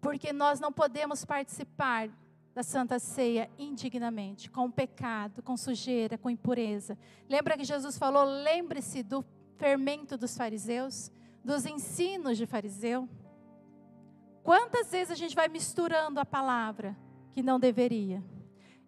Porque 0.00 0.32
nós 0.32 0.58
não 0.58 0.72
podemos 0.72 1.24
participar 1.24 2.10
da 2.52 2.64
Santa 2.64 2.98
Ceia 2.98 3.48
indignamente, 3.56 4.50
com 4.50 4.68
pecado, 4.68 5.40
com 5.40 5.56
sujeira, 5.56 6.18
com 6.18 6.28
impureza. 6.28 6.98
Lembra 7.28 7.56
que 7.56 7.64
Jesus 7.64 7.96
falou: 7.96 8.24
lembre-se 8.24 9.04
do 9.04 9.24
fermento 9.56 10.18
dos 10.18 10.36
fariseus, 10.36 11.12
dos 11.44 11.64
ensinos 11.64 12.36
de 12.36 12.44
fariseu. 12.44 13.08
Quantas 14.42 14.90
vezes 14.90 15.12
a 15.12 15.14
gente 15.14 15.36
vai 15.36 15.46
misturando 15.46 16.18
a 16.18 16.26
palavra 16.26 16.96
que 17.30 17.40
não 17.40 17.60
deveria? 17.60 18.22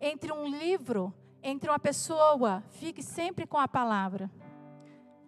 Entre 0.01 0.33
um 0.33 0.47
livro, 0.47 1.13
entre 1.43 1.71
uma 1.71 1.79
pessoa, 1.79 2.63
fique 2.71 3.03
sempre 3.03 3.47
com 3.47 3.59
a 3.59 3.69
palavra. 3.69 4.31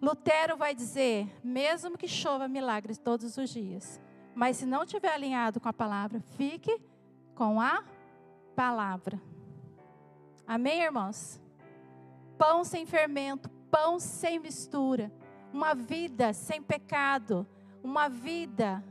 Lutero 0.01 0.55
vai 0.55 0.73
dizer: 0.73 1.29
mesmo 1.43 1.97
que 1.97 2.07
chova 2.07 2.47
milagres 2.47 2.97
todos 2.97 3.37
os 3.37 3.49
dias, 3.49 3.99
mas 4.35 4.57
se 4.57 4.65
não 4.65 4.85
tiver 4.85 5.13
alinhado 5.13 5.59
com 5.59 5.67
a 5.67 5.73
palavra, 5.73 6.21
fique 6.37 6.81
com 7.35 7.59
a 7.59 7.83
palavra. 8.55 9.21
Amém, 10.47 10.81
irmãos? 10.81 11.41
Pão 12.37 12.63
sem 12.63 12.85
fermento, 12.85 13.49
pão 13.69 13.99
sem 13.99 14.39
mistura, 14.39 15.11
uma 15.53 15.73
vida 15.73 16.33
sem 16.33 16.61
pecado, 16.61 17.45
uma 17.83 18.07
vida 18.07 18.83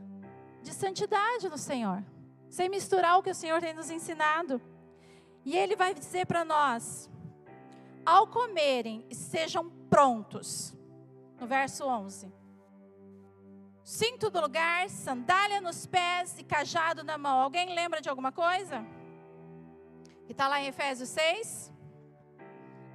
de 0.61 0.73
santidade 0.73 1.49
no 1.49 1.57
Senhor, 1.57 2.03
sem 2.49 2.69
misturar 2.69 3.17
o 3.17 3.23
que 3.23 3.29
o 3.29 3.35
Senhor 3.35 3.59
tem 3.59 3.73
nos 3.73 3.89
ensinado. 3.89 4.61
E 5.45 5.57
Ele 5.57 5.75
vai 5.75 5.93
dizer 5.93 6.25
para 6.25 6.45
nós: 6.45 7.09
ao 8.05 8.27
comerem, 8.27 9.05
sejam 9.11 9.69
prontos. 9.89 10.75
No 11.39 11.47
verso 11.47 11.85
11 11.85 12.39
cinto 13.89 14.29
do 14.29 14.39
lugar, 14.39 14.87
sandália 14.87 15.59
nos 15.59 15.87
pés 15.87 16.37
e 16.37 16.43
cajado 16.43 17.03
na 17.03 17.17
mão. 17.17 17.39
Alguém 17.39 17.73
lembra 17.73 17.99
de 17.99 18.07
alguma 18.07 18.31
coisa? 18.31 18.85
Que 20.27 20.31
está 20.31 20.47
lá 20.47 20.61
em 20.61 20.67
Efésios 20.67 21.09
6? 21.09 21.73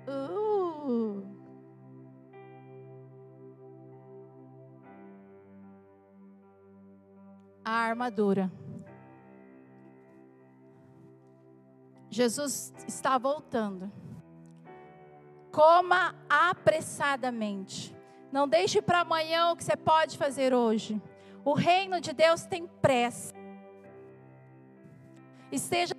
Uh. 0.06 1.26
A 7.64 7.72
armadura. 7.72 8.52
Jesus 12.14 12.72
está 12.86 13.18
voltando. 13.18 13.90
Coma 15.50 16.14
apressadamente. 16.28 17.94
Não 18.30 18.48
deixe 18.48 18.80
para 18.80 19.00
amanhã 19.00 19.50
o 19.50 19.56
que 19.56 19.64
você 19.64 19.76
pode 19.76 20.16
fazer 20.16 20.54
hoje. 20.54 21.00
O 21.44 21.54
reino 21.54 22.00
de 22.00 22.12
Deus 22.12 22.44
tem 22.44 22.66
pressa. 22.66 23.34
Esteja 25.50 25.94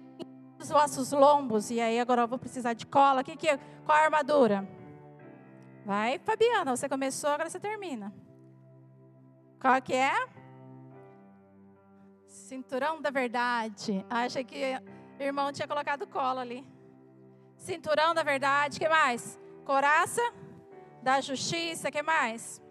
os 0.57 0.69
vossos 0.69 1.11
lombos. 1.11 1.69
E 1.69 1.81
aí 1.81 1.99
agora 1.99 2.21
eu 2.21 2.27
vou 2.27 2.39
precisar 2.39 2.73
de 2.73 2.85
cola. 2.85 3.23
Que 3.23 3.35
que, 3.35 3.47
qual 3.85 3.97
a 3.97 4.01
armadura? 4.01 4.67
Vai, 5.85 6.17
Fabiana. 6.19 6.75
Você 6.75 6.87
começou, 6.87 7.29
agora 7.29 7.49
você 7.49 7.59
termina. 7.59 8.13
Qual 9.59 9.81
que 9.81 9.93
é? 9.93 10.13
Cinturão 12.25 13.01
da 13.01 13.09
verdade. 13.09 14.05
Achei 14.09 14.43
que 14.43 14.81
o 15.19 15.23
irmão 15.23 15.51
tinha 15.51 15.67
colocado 15.67 16.07
cola 16.07 16.41
ali. 16.41 16.65
Cinturão 17.57 18.13
da 18.13 18.23
verdade. 18.23 18.79
que 18.79 18.87
mais? 18.87 19.39
Coraça 19.63 20.21
da 21.01 21.21
justiça, 21.21 21.91
que 21.91 22.01
mais? 22.01 22.61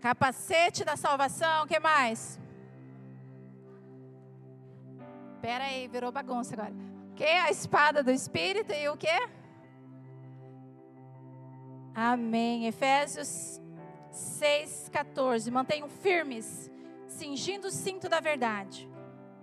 Capacete 0.00 0.84
da 0.84 0.96
salvação, 0.96 1.66
que 1.66 1.78
mais? 1.78 2.38
Pera 5.40 5.64
aí, 5.64 5.88
virou 5.88 6.12
bagunça 6.12 6.54
agora. 6.54 6.74
Que 7.16 7.24
a 7.24 7.50
espada 7.50 8.02
do 8.02 8.10
espírito 8.10 8.72
e 8.72 8.88
o 8.88 8.96
que? 8.96 9.28
Amém. 11.94 12.66
Efésios 12.66 13.60
6:14. 14.10 15.50
Mantenham 15.50 15.88
firmes, 15.88 16.70
cingindo 17.08 17.68
o 17.68 17.70
cinto 17.70 18.08
da 18.08 18.20
verdade, 18.20 18.88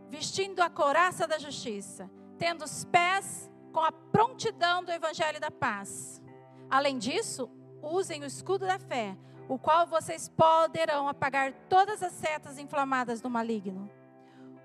vestindo 0.09 0.61
a 0.61 0.69
coraça 0.69 1.27
da 1.27 1.37
justiça, 1.37 2.09
tendo 2.37 2.63
os 2.63 2.85
pés 2.85 3.49
com 3.71 3.79
a 3.79 3.91
prontidão 3.91 4.83
do 4.83 4.91
evangelho 4.91 5.39
da 5.39 5.51
paz 5.51 6.21
Além 6.69 6.97
disso, 6.97 7.49
usem 7.81 8.21
o 8.21 8.25
escudo 8.25 8.65
da 8.65 8.77
fé, 8.77 9.15
o 9.47 9.57
qual 9.57 9.87
vocês 9.87 10.27
poderão 10.27 11.07
apagar 11.07 11.53
todas 11.69 12.03
as 12.03 12.11
setas 12.11 12.57
inflamadas 12.57 13.21
do 13.21 13.29
maligno. 13.29 13.89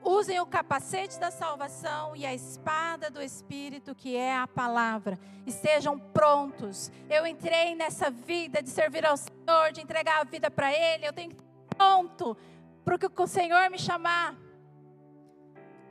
Usem 0.05 0.41
o 0.41 0.47
capacete 0.47 1.21
da 1.21 1.31
salvação 1.31 2.17
e 2.17 2.27
a 2.27 2.35
espada 2.35 3.09
do 3.09 3.23
Espírito, 3.23 3.95
que 3.95 4.17
é 4.17 4.37
a 4.37 4.49
palavra. 4.49 5.17
Estejam 5.47 5.97
prontos. 5.97 6.91
Eu 7.09 7.25
entrei 7.25 7.77
nessa 7.77 8.11
vida 8.11 8.61
de 8.61 8.69
servir 8.69 9.07
ao 9.07 9.17
Senhor, 9.17 9.71
de 9.73 9.81
entregar 9.81 10.21
a 10.21 10.25
vida 10.25 10.51
para 10.51 10.73
Ele. 10.73 11.07
Eu 11.07 11.13
tenho 11.13 11.31
que 11.31 11.37
estar 11.37 11.77
pronto 11.77 12.37
para 12.85 12.97
o 12.97 12.99
que 12.99 13.23
o 13.23 13.27
Senhor 13.29 13.71
me 13.71 13.79
chamar. 13.79 14.35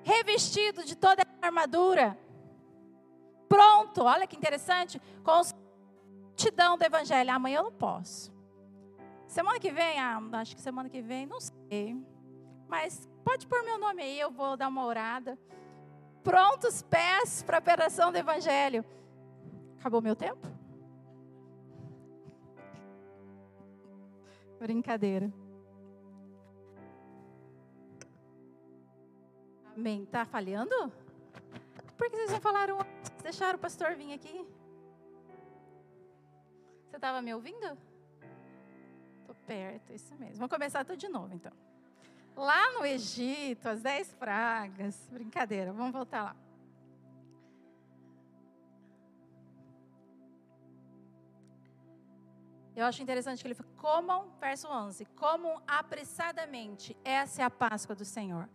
Revestido 0.04 0.84
de 0.84 0.96
toda 0.96 1.24
a 1.24 1.46
armadura. 1.46 2.18
Pronto, 3.48 4.04
olha 4.04 4.26
que 4.26 4.36
interessante. 4.36 5.02
Com 5.24 5.40
os 5.40 5.54
multidão 6.42 6.78
do 6.78 6.84
evangelho. 6.84 7.32
Amanhã 7.32 7.60
eu 7.60 7.64
não 7.64 7.72
posso. 7.72 8.32
Semana 9.28 9.60
que 9.60 9.72
vem, 9.72 10.00
ah, 10.00 10.20
acho 10.34 10.56
que 10.56 10.62
semana 10.62 10.90
que 10.90 11.02
vem, 11.02 11.26
não 11.26 11.40
sei. 11.40 11.96
Mas 12.68 13.08
pode 13.24 13.46
pôr 13.48 13.64
meu 13.64 13.78
nome 13.78 14.02
aí, 14.02 14.20
eu 14.20 14.32
vou 14.32 14.58
dar 14.58 14.68
uma 14.68 14.86
orada. 14.86 15.38
Prontos 16.24 16.82
pés 16.82 17.44
para 17.44 17.58
a 17.58 17.60
operação 17.60 18.12
do 18.12 18.18
evangelho. 18.18 18.84
Acabou 19.80 20.02
meu 20.02 20.16
tempo? 20.16 20.48
Brincadeira. 24.60 25.32
Amém. 29.76 30.06
Tá 30.06 30.26
falhando? 30.26 30.92
Por 31.98 32.10
que 32.10 32.16
vocês 32.18 32.32
não 32.32 32.42
falaram 32.42 32.80
antes? 32.80 33.12
Deixaram 33.24 33.58
o 33.58 33.62
pastor 33.62 33.96
vir 33.96 34.14
aqui? 34.14 34.46
Você 36.90 36.96
estava 36.96 37.22
me 37.22 37.34
ouvindo? 37.34 37.78
Estou 39.22 39.36
perto, 39.48 39.94
isso 39.94 40.16
mesmo. 40.16 40.38
Vamos 40.38 40.52
começar 40.52 40.84
tudo 40.84 40.98
de 40.98 41.08
novo, 41.08 41.34
então. 41.34 41.52
Lá 42.36 42.72
no 42.74 42.86
Egito, 42.86 43.70
as 43.70 43.82
dez 43.82 44.14
pragas. 44.14 45.10
Brincadeira, 45.12 45.72
vamos 45.72 45.94
voltar 45.94 46.24
lá. 46.24 46.36
Eu 52.76 52.86
acho 52.86 53.04
interessante 53.04 53.42
que 53.42 53.48
ele 53.48 53.54
fala, 53.54 53.70
comam, 53.78 54.32
verso 54.40 54.68
11, 54.68 55.06
comam 55.06 55.62
apressadamente, 55.68 56.98
essa 57.04 57.42
é 57.42 57.46
a 57.46 57.50
Páscoa 57.50 57.94
do 57.94 58.06
Senhor. 58.06 58.50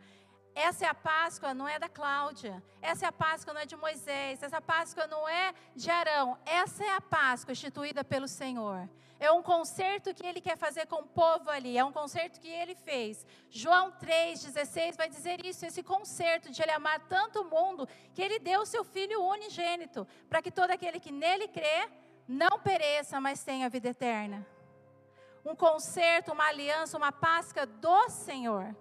Essa 0.56 0.86
é 0.86 0.88
a 0.88 0.94
Páscoa, 0.94 1.52
não 1.52 1.68
é 1.68 1.78
da 1.78 1.86
Cláudia. 1.86 2.62
Essa 2.80 3.04
é 3.04 3.08
a 3.08 3.12
Páscoa, 3.12 3.52
não 3.52 3.60
é 3.60 3.66
de 3.66 3.76
Moisés. 3.76 4.42
Essa 4.42 4.58
Páscoa 4.58 5.06
não 5.06 5.28
é 5.28 5.52
de 5.74 5.90
Arão. 5.90 6.38
Essa 6.46 6.82
é 6.82 6.94
a 6.94 7.00
Páscoa 7.00 7.52
instituída 7.52 8.02
pelo 8.02 8.26
Senhor. 8.26 8.88
É 9.20 9.30
um 9.30 9.42
concerto 9.42 10.14
que 10.14 10.24
ele 10.24 10.40
quer 10.40 10.56
fazer 10.56 10.86
com 10.86 10.96
o 10.96 11.06
povo 11.06 11.50
ali. 11.50 11.76
É 11.76 11.84
um 11.84 11.92
concerto 11.92 12.40
que 12.40 12.48
ele 12.48 12.74
fez. 12.74 13.26
João 13.50 13.92
3,16 14.00 14.96
vai 14.96 15.10
dizer 15.10 15.44
isso: 15.44 15.66
esse 15.66 15.82
concerto 15.82 16.50
de 16.50 16.62
ele 16.62 16.72
amar 16.72 17.00
tanto 17.00 17.42
o 17.42 17.50
mundo, 17.50 17.86
que 18.14 18.22
ele 18.22 18.38
deu 18.38 18.62
o 18.62 18.66
seu 18.66 18.82
Filho 18.82 19.22
unigênito, 19.22 20.08
para 20.26 20.40
que 20.40 20.50
todo 20.50 20.70
aquele 20.70 20.98
que 20.98 21.12
nele 21.12 21.48
crê 21.48 21.86
não 22.26 22.58
pereça, 22.58 23.20
mas 23.20 23.44
tenha 23.44 23.68
vida 23.68 23.90
eterna. 23.90 24.46
Um 25.44 25.54
concerto, 25.54 26.32
uma 26.32 26.46
aliança, 26.46 26.96
uma 26.96 27.12
Páscoa 27.12 27.66
do 27.66 28.08
Senhor. 28.08 28.74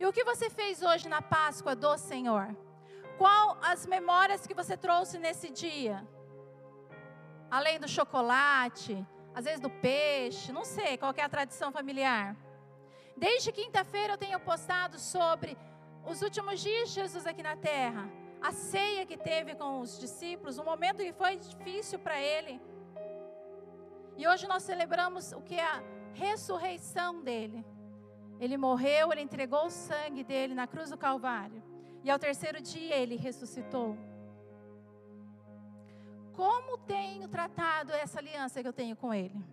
E 0.00 0.06
o 0.06 0.12
que 0.12 0.22
você 0.22 0.48
fez 0.48 0.80
hoje 0.80 1.08
na 1.08 1.20
Páscoa 1.20 1.74
do 1.74 1.98
Senhor? 1.98 2.56
Qual 3.16 3.58
as 3.60 3.84
memórias 3.84 4.46
que 4.46 4.54
você 4.54 4.76
trouxe 4.76 5.18
nesse 5.18 5.50
dia? 5.50 6.06
Além 7.50 7.80
do 7.80 7.88
chocolate, 7.88 9.04
às 9.34 9.44
vezes 9.44 9.58
do 9.58 9.70
peixe, 9.70 10.52
não 10.52 10.64
sei 10.64 10.96
qual 10.96 11.12
é 11.16 11.22
a 11.22 11.28
tradição 11.28 11.72
familiar. 11.72 12.36
Desde 13.16 13.50
quinta-feira 13.50 14.12
eu 14.12 14.18
tenho 14.18 14.38
postado 14.38 15.00
sobre 15.00 15.58
os 16.06 16.22
últimos 16.22 16.60
dias 16.60 16.90
de 16.90 16.94
Jesus 16.94 17.26
aqui 17.26 17.42
na 17.42 17.56
terra, 17.56 18.08
a 18.40 18.52
ceia 18.52 19.04
que 19.04 19.16
teve 19.16 19.56
com 19.56 19.80
os 19.80 19.98
discípulos, 19.98 20.58
um 20.58 20.64
momento 20.64 21.02
que 21.02 21.12
foi 21.12 21.36
difícil 21.36 21.98
para 21.98 22.20
ele. 22.20 22.60
E 24.16 24.28
hoje 24.28 24.46
nós 24.46 24.62
celebramos 24.62 25.32
o 25.32 25.40
que 25.40 25.56
é 25.56 25.64
a 25.64 25.82
ressurreição 26.12 27.20
dele. 27.20 27.64
Ele 28.40 28.56
morreu, 28.56 29.12
ele 29.12 29.20
entregou 29.20 29.66
o 29.66 29.70
sangue 29.70 30.22
dele 30.22 30.54
na 30.54 30.66
cruz 30.66 30.90
do 30.90 30.96
Calvário. 30.96 31.62
E 32.04 32.10
ao 32.10 32.18
terceiro 32.18 32.60
dia 32.60 32.96
ele 32.96 33.16
ressuscitou. 33.16 33.96
Como 36.32 36.78
tenho 36.78 37.28
tratado 37.28 37.92
essa 37.92 38.20
aliança 38.20 38.62
que 38.62 38.68
eu 38.68 38.72
tenho 38.72 38.94
com 38.94 39.12
ele? 39.12 39.44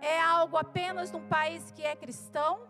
É 0.00 0.20
algo 0.20 0.56
apenas 0.56 1.10
num 1.10 1.26
país 1.26 1.70
que 1.70 1.82
é 1.82 1.96
cristão? 1.96 2.60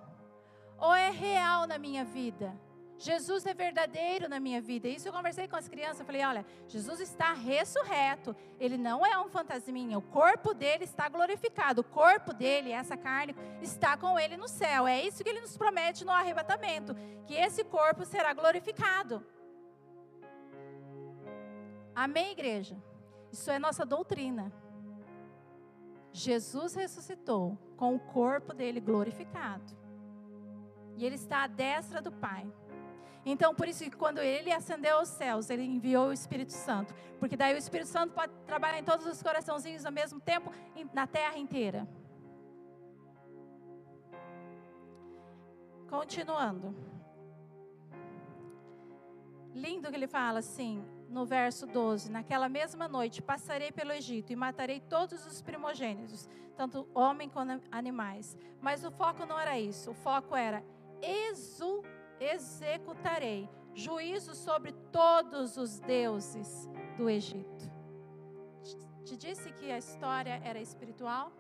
Ou 0.79 0.95
é 0.95 1.11
real 1.11 1.67
na 1.67 1.79
minha 1.79 2.05
vida? 2.05 2.55
Jesus 3.03 3.45
é 3.47 3.53
verdadeiro 3.53 4.29
na 4.29 4.39
minha 4.39 4.61
vida. 4.61 4.87
Isso 4.87 5.09
eu 5.09 5.13
conversei 5.13 5.49
com 5.49 5.57
as 5.57 5.69
crianças. 5.69 5.99
Eu 5.99 6.07
falei: 6.07 6.25
olha, 6.25 6.47
Jesus 6.69 7.01
está 7.01 7.33
ressurreto. 7.33 8.35
Ele 8.61 8.79
não 8.79 9.05
é 9.05 9.19
um 9.19 9.29
fantasminha. 9.29 9.99
O 9.99 10.03
corpo 10.03 10.55
dele 10.55 10.85
está 10.85 11.09
glorificado. 11.09 11.81
O 11.81 11.85
corpo 11.85 12.33
dele, 12.33 12.71
essa 12.71 12.97
carne, 12.97 13.35
está 13.61 13.97
com 13.97 14.21
ele 14.21 14.37
no 14.37 14.47
céu. 14.47 14.87
É 14.87 15.03
isso 15.03 15.25
que 15.25 15.29
ele 15.29 15.41
nos 15.41 15.57
promete 15.57 16.05
no 16.05 16.13
arrebatamento: 16.13 16.95
que 17.27 17.35
esse 17.35 17.65
corpo 17.65 18.05
será 18.05 18.33
glorificado. 18.33 19.27
Amém, 21.93 22.31
igreja? 22.31 22.77
Isso 23.33 23.51
é 23.51 23.59
nossa 23.59 23.85
doutrina. 23.85 24.53
Jesus 26.13 26.75
ressuscitou 26.75 27.59
com 27.77 27.97
o 27.97 27.99
corpo 27.99 28.55
dele 28.55 28.79
glorificado. 28.79 29.77
E 30.97 31.05
ele 31.05 31.17
está 31.17 31.43
à 31.43 31.47
destra 31.49 32.01
do 32.01 32.13
Pai. 32.13 32.47
Então, 33.25 33.55
por 33.55 33.69
isso 33.69 33.85
que 33.85 33.97
quando 33.97 34.19
ele 34.19 34.53
ascendeu 34.53 34.99
aos 34.99 35.09
céus, 35.09 35.49
ele 35.49 35.63
enviou 35.63 36.09
o 36.09 36.13
Espírito 36.13 36.53
Santo. 36.53 36.95
Porque 37.21 37.37
daí 37.37 37.55
o 37.55 37.59
Espírito 37.59 37.89
Santo 37.89 38.13
pode 38.13 38.33
trabalhar 38.47 38.79
em 38.79 38.85
todos 38.85 39.07
os 39.07 39.23
coraçãozinhos 39.23 39.87
ao 39.87 39.93
mesmo 39.93 40.21
tempo, 40.21 40.53
na 40.93 41.07
terra 41.07 41.39
inteira. 41.39 41.87
Continuando. 45.89 46.75
Lindo 49.55 49.89
que 49.91 49.95
ele 49.95 50.09
fala 50.09 50.41
assim, 50.41 50.85
no 51.09 51.25
verso 51.25 51.67
12: 51.67 52.11
Naquela 52.11 52.49
mesma 52.49 52.89
noite 52.89 53.23
passarei 53.23 53.71
pelo 53.71 53.93
Egito 53.93 54.33
e 54.33 54.37
matarei 54.37 54.81
todos 54.81 55.25
os 55.27 55.41
primogênitos, 55.43 56.29
tanto 56.57 56.89
homem 56.93 57.29
como 57.29 57.61
animais. 57.71 58.37
Mas 58.61 58.83
o 58.83 58.91
foco 58.91 59.27
não 59.27 59.39
era 59.39 59.61
isso, 59.61 59.91
o 59.91 59.95
foco 59.95 60.35
era 60.35 60.65
exultar 61.03 62.02
executarei 62.21 63.49
juízo 63.75 64.35
sobre 64.35 64.73
todos 64.93 65.57
os 65.57 65.79
deuses 65.81 66.69
do 66.97 67.09
Egito. 67.09 67.71
Te 69.05 69.17
disse 69.17 69.53
que 69.53 69.71
a 69.71 69.79
história 69.79 70.41
era 70.45 70.61
espiritual? 70.61 71.33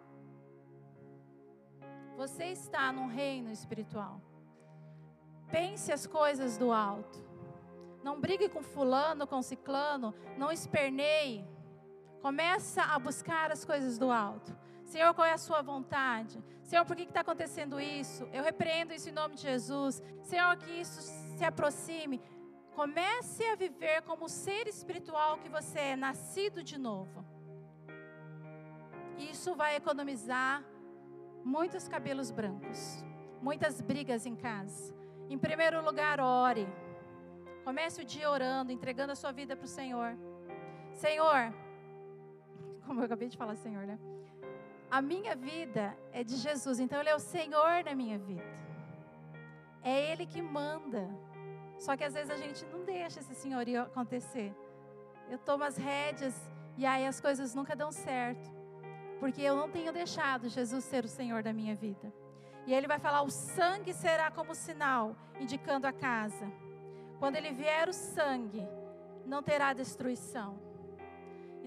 Você 2.16 2.46
está 2.46 2.92
num 2.92 3.06
reino 3.06 3.50
espiritual. 3.50 4.20
Pense 5.50 5.92
as 5.92 6.06
coisas 6.06 6.56
do 6.56 6.72
alto. 6.72 7.18
Não 8.02 8.20
brigue 8.20 8.48
com 8.48 8.62
fulano, 8.62 9.26
com 9.26 9.40
ciclano, 9.42 10.14
não 10.36 10.50
esperneie. 10.50 11.46
Começa 12.20 12.82
a 12.82 12.98
buscar 12.98 13.50
as 13.50 13.64
coisas 13.64 13.98
do 13.98 14.10
alto. 14.10 14.56
Senhor, 14.92 15.14
qual 15.14 15.26
é 15.26 15.32
a 15.32 15.38
sua 15.38 15.62
vontade? 15.62 16.38
Senhor, 16.62 16.84
por 16.84 16.94
que 16.94 17.04
está 17.04 17.20
acontecendo 17.22 17.80
isso? 17.80 18.28
Eu 18.30 18.42
repreendo 18.44 18.92
isso 18.92 19.08
em 19.08 19.12
nome 19.20 19.36
de 19.36 19.42
Jesus. 19.50 20.02
Senhor, 20.22 20.54
que 20.58 20.70
isso 20.70 21.00
se 21.36 21.44
aproxime. 21.50 22.20
Comece 22.74 23.42
a 23.46 23.56
viver 23.56 24.02
como 24.02 24.28
ser 24.28 24.68
espiritual 24.68 25.38
que 25.38 25.48
você 25.48 25.78
é, 25.78 25.96
nascido 25.96 26.62
de 26.62 26.76
novo. 26.76 27.24
Isso 29.16 29.54
vai 29.54 29.76
economizar 29.76 30.62
muitos 31.42 31.88
cabelos 31.88 32.30
brancos, 32.30 33.02
muitas 33.40 33.80
brigas 33.80 34.26
em 34.26 34.36
casa. 34.36 34.94
Em 35.30 35.38
primeiro 35.38 35.82
lugar, 35.82 36.20
ore. 36.20 36.68
Comece 37.64 38.02
o 38.02 38.04
dia 38.04 38.30
orando, 38.30 38.70
entregando 38.70 39.12
a 39.12 39.16
sua 39.16 39.32
vida 39.32 39.56
para 39.56 39.64
o 39.64 39.74
Senhor. 39.80 40.18
Senhor, 40.92 41.54
como 42.86 43.00
eu 43.00 43.06
acabei 43.06 43.30
de 43.30 43.38
falar, 43.38 43.56
Senhor, 43.56 43.86
né? 43.86 43.98
A 44.92 45.00
minha 45.00 45.34
vida 45.34 45.96
é 46.12 46.22
de 46.22 46.36
Jesus, 46.36 46.78
então 46.78 47.00
Ele 47.00 47.08
é 47.08 47.14
o 47.14 47.18
Senhor 47.18 47.82
da 47.82 47.94
minha 47.94 48.18
vida. 48.18 48.44
É 49.82 50.12
Ele 50.12 50.26
que 50.26 50.42
manda. 50.42 51.08
Só 51.78 51.96
que 51.96 52.04
às 52.04 52.12
vezes 52.12 52.28
a 52.28 52.36
gente 52.36 52.62
não 52.66 52.84
deixa 52.84 53.20
esse 53.20 53.34
senhorio 53.34 53.80
acontecer. 53.80 54.54
Eu 55.30 55.38
tomo 55.38 55.64
as 55.64 55.78
rédeas 55.78 56.34
e 56.76 56.84
aí 56.84 57.06
as 57.06 57.22
coisas 57.22 57.54
nunca 57.54 57.74
dão 57.74 57.90
certo. 57.90 58.52
Porque 59.18 59.40
eu 59.40 59.56
não 59.56 59.70
tenho 59.70 59.94
deixado 59.94 60.50
Jesus 60.50 60.84
ser 60.84 61.06
o 61.06 61.08
Senhor 61.08 61.42
da 61.42 61.54
minha 61.54 61.74
vida. 61.74 62.12
E 62.66 62.74
ele 62.74 62.86
vai 62.86 62.98
falar: 62.98 63.22
o 63.22 63.30
sangue 63.30 63.94
será 63.94 64.30
como 64.30 64.54
sinal, 64.54 65.16
indicando 65.40 65.86
a 65.86 65.92
casa. 65.94 66.52
Quando 67.18 67.36
ele 67.36 67.52
vier 67.52 67.88
o 67.88 67.94
sangue, 67.94 68.62
não 69.24 69.42
terá 69.42 69.72
destruição. 69.72 70.58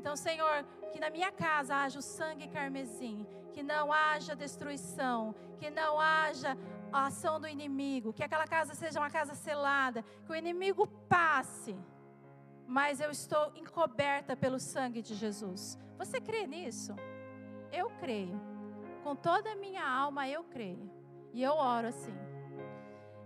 Então, 0.06 0.16
Senhor, 0.16 0.64
que 0.92 1.00
na 1.00 1.10
minha 1.10 1.32
casa 1.32 1.78
haja 1.78 1.98
o 1.98 2.02
sangue 2.04 2.48
carmesim, 2.48 3.26
que 3.52 3.64
não 3.64 3.92
haja 3.92 4.36
destruição, 4.36 5.34
que 5.58 5.72
não 5.72 6.00
haja 6.00 6.56
a 6.94 7.08
ação 7.08 7.40
do 7.40 7.48
inimigo, 7.48 8.14
que 8.14 8.24
aquela 8.24 8.46
casa 8.46 8.76
seja 8.76 9.00
uma 9.00 9.10
casa 9.10 9.34
selada, 9.34 10.04
que 10.24 10.32
o 10.32 10.36
inimigo 10.36 10.86
passe, 11.10 11.76
mas 12.68 13.02
eu 13.02 13.10
estou 13.10 13.52
encoberta 13.56 14.36
pelo 14.36 14.60
sangue 14.60 15.02
de 15.02 15.16
Jesus. 15.16 15.76
Você 15.98 16.22
crê 16.22 16.46
nisso? 16.46 16.96
Eu 17.72 17.90
creio. 18.00 18.40
Com 19.04 19.16
toda 19.16 19.54
a 19.54 19.56
minha 19.56 19.84
alma 19.84 20.30
eu 20.30 20.44
creio. 20.44 20.88
E 21.34 21.42
eu 21.42 21.54
oro 21.54 21.88
assim. 21.88 22.16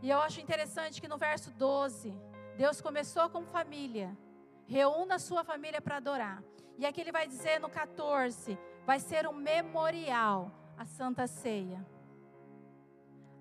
E 0.02 0.10
eu 0.10 0.22
acho 0.22 0.40
interessante 0.40 1.02
que 1.02 1.10
no 1.10 1.18
verso 1.18 1.52
12, 1.52 2.18
Deus 2.56 2.80
começou 2.80 3.30
com 3.30 3.44
família. 3.44 4.18
Reúna 4.66 5.16
a 5.16 5.20
sua 5.20 5.44
família 5.44 5.82
para 5.82 5.98
adorar. 5.98 6.42
E 6.80 6.86
aqui 6.86 7.02
ele 7.02 7.12
vai 7.12 7.28
dizer 7.28 7.60
no 7.60 7.70
14: 7.70 8.58
vai 8.86 9.00
ser 9.02 9.28
um 9.28 9.34
memorial 9.34 10.50
a 10.78 10.86
Santa 10.86 11.28
Ceia. 11.28 11.86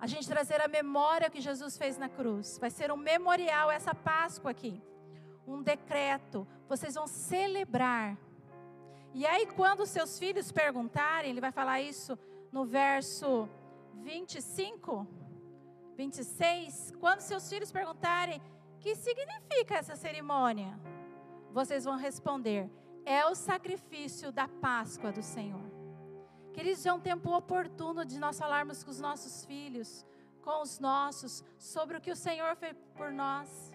A 0.01 0.09
gente 0.09 0.27
trazer 0.29 0.61
a 0.61 0.67
memória 0.67 1.31
que 1.31 1.41
Jesus 1.41 1.79
fez 1.79 1.97
na 1.97 2.09
cruz. 2.09 2.59
Vai 2.59 2.71
ser 2.71 2.91
um 2.91 2.97
memorial 2.97 3.71
essa 3.71 3.95
Páscoa 3.95 4.51
aqui. 4.51 4.83
Um 5.47 5.63
decreto. 5.63 6.47
Vocês 6.69 6.97
vão 6.97 7.07
celebrar. 7.07 8.19
E 9.15 9.25
aí, 9.25 9.47
quando 9.47 9.87
seus 9.87 10.19
filhos 10.19 10.51
perguntarem, 10.51 11.31
ele 11.31 11.41
vai 11.41 11.53
falar 11.53 11.81
isso 11.81 12.19
no 12.51 12.65
verso 12.65 13.49
25, 13.95 15.07
26. 15.97 16.93
Quando 16.99 17.21
seus 17.21 17.49
filhos 17.49 17.71
perguntarem, 17.71 18.43
que 18.81 18.97
significa 18.97 19.77
essa 19.77 19.95
cerimônia? 19.95 20.77
Vocês 21.53 21.85
vão 21.85 21.97
responder: 21.97 22.69
é 23.09 23.25
o 23.25 23.35
sacrifício 23.35 24.31
da 24.31 24.47
Páscoa 24.47 25.11
do 25.11 25.23
Senhor. 25.23 25.67
Queridos, 26.53 26.85
é 26.85 26.93
um 26.93 27.01
tempo 27.01 27.35
oportuno 27.35 28.05
de 28.05 28.19
nós 28.19 28.39
falarmos 28.39 28.85
com 28.85 28.91
os 28.91 29.01
nossos 29.01 29.47
filhos, 29.47 30.07
com 30.43 30.61
os 30.61 30.79
nossos, 30.79 31.43
sobre 31.59 31.97
o 31.97 32.03
que 32.03 32.11
o 32.11 32.17
Senhor 32.17 32.55
fez 32.57 32.77
por 32.95 33.11
nós. 33.11 33.73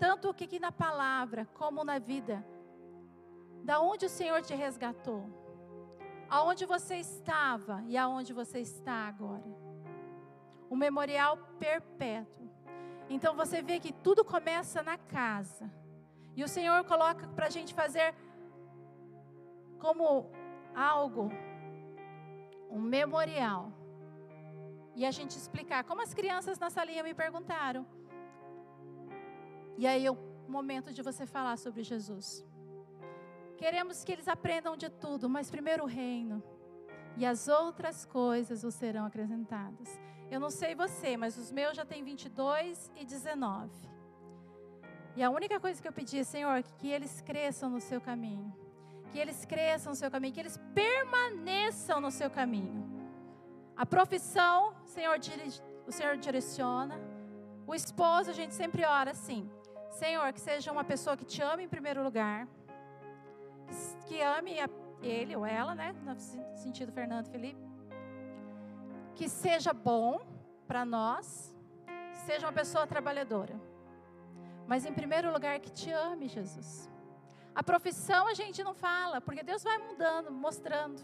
Tanto 0.00 0.28
o 0.28 0.34
que 0.34 0.58
na 0.58 0.72
palavra, 0.72 1.46
como 1.54 1.84
na 1.84 2.00
vida. 2.00 2.44
Da 3.62 3.80
onde 3.80 4.06
o 4.06 4.10
Senhor 4.10 4.42
te 4.42 4.54
resgatou. 4.54 5.22
Aonde 6.28 6.66
você 6.66 6.96
estava 6.96 7.84
e 7.86 7.96
aonde 7.96 8.32
você 8.32 8.58
está 8.58 9.06
agora. 9.06 9.46
Um 10.68 10.76
memorial 10.76 11.36
perpétuo. 11.60 12.50
Então 13.08 13.36
você 13.36 13.62
vê 13.62 13.78
que 13.78 13.92
tudo 13.92 14.24
começa 14.24 14.82
na 14.82 14.98
casa. 14.98 15.70
E 16.34 16.42
o 16.42 16.48
Senhor 16.48 16.84
coloca 16.84 17.28
para 17.28 17.46
a 17.46 17.50
gente 17.50 17.74
fazer 17.74 18.12
como 19.80 20.30
algo, 20.74 21.30
um 22.70 22.80
memorial. 22.80 23.72
E 24.94 25.04
a 25.04 25.10
gente 25.10 25.36
explicar, 25.36 25.82
como 25.84 26.02
as 26.02 26.12
crianças 26.12 26.58
na 26.58 26.70
salinha 26.70 27.02
me 27.02 27.14
perguntaram. 27.14 27.86
E 29.78 29.86
aí 29.86 30.04
é 30.04 30.10
o 30.10 30.18
momento 30.46 30.92
de 30.92 31.02
você 31.02 31.26
falar 31.26 31.56
sobre 31.56 31.82
Jesus. 31.82 32.44
Queremos 33.56 34.04
que 34.04 34.12
eles 34.12 34.28
aprendam 34.28 34.76
de 34.76 34.88
tudo, 34.90 35.28
mas 35.28 35.50
primeiro 35.50 35.84
o 35.84 35.86
reino. 35.86 36.42
E 37.16 37.24
as 37.26 37.48
outras 37.48 38.04
coisas 38.04 38.62
os 38.64 38.74
serão 38.74 39.04
acrescentadas. 39.04 40.00
Eu 40.30 40.38
não 40.38 40.50
sei 40.50 40.74
você, 40.74 41.16
mas 41.16 41.36
os 41.36 41.50
meus 41.50 41.76
já 41.76 41.84
têm 41.84 42.04
22 42.04 42.90
e 42.96 43.04
19. 43.04 43.70
E 45.16 45.22
a 45.22 45.30
única 45.30 45.58
coisa 45.58 45.80
que 45.82 45.88
eu 45.88 45.92
pedi, 45.92 46.24
Senhor, 46.24 46.62
que 46.78 46.88
eles 46.88 47.20
cresçam 47.20 47.68
no 47.68 47.80
seu 47.80 48.00
caminho 48.00 48.54
que 49.10 49.18
eles 49.18 49.44
cresçam 49.44 49.90
no 49.92 49.96
seu 49.96 50.10
caminho, 50.10 50.32
que 50.32 50.40
eles 50.40 50.58
permaneçam 50.74 52.00
no 52.00 52.10
seu 52.10 52.30
caminho. 52.30 52.88
A 53.76 53.84
profissão, 53.86 54.74
Senhor, 54.84 55.18
o 55.86 55.92
Senhor 55.92 56.16
direciona. 56.16 56.98
O 57.66 57.74
esposo, 57.74 58.30
a 58.30 58.32
gente 58.32 58.54
sempre 58.54 58.84
ora 58.84 59.10
assim: 59.10 59.50
Senhor, 59.90 60.32
que 60.32 60.40
seja 60.40 60.70
uma 60.70 60.84
pessoa 60.84 61.16
que 61.16 61.24
te 61.24 61.42
ame 61.42 61.64
em 61.64 61.68
primeiro 61.68 62.02
lugar, 62.02 62.46
que 64.06 64.20
ame 64.20 64.56
ele 65.02 65.34
ou 65.34 65.46
ela, 65.46 65.74
né? 65.74 65.94
No 66.04 66.14
sentido 66.56 66.92
Fernando 66.92 67.28
Felipe. 67.28 67.60
Que 69.14 69.28
seja 69.28 69.72
bom 69.72 70.20
para 70.66 70.84
nós, 70.84 71.54
que 72.12 72.18
seja 72.18 72.46
uma 72.46 72.52
pessoa 72.52 72.86
trabalhadora. 72.86 73.54
Mas 74.66 74.86
em 74.86 74.92
primeiro 74.92 75.32
lugar, 75.32 75.58
que 75.58 75.70
te 75.70 75.90
ame, 75.90 76.28
Jesus. 76.28 76.88
A 77.54 77.62
profissão 77.62 78.26
a 78.28 78.34
gente 78.34 78.62
não 78.62 78.74
fala, 78.74 79.20
porque 79.20 79.42
Deus 79.42 79.62
vai 79.62 79.78
mudando, 79.78 80.30
mostrando. 80.30 81.00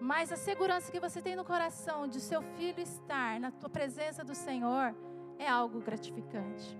Mas 0.00 0.30
a 0.30 0.36
segurança 0.36 0.92
que 0.92 1.00
você 1.00 1.20
tem 1.20 1.34
no 1.34 1.44
coração 1.44 2.06
de 2.06 2.20
seu 2.20 2.42
filho 2.56 2.80
estar 2.80 3.40
na 3.40 3.50
tua 3.50 3.68
presença 3.68 4.22
do 4.22 4.34
Senhor 4.34 4.94
é 5.38 5.48
algo 5.48 5.80
gratificante. 5.80 6.78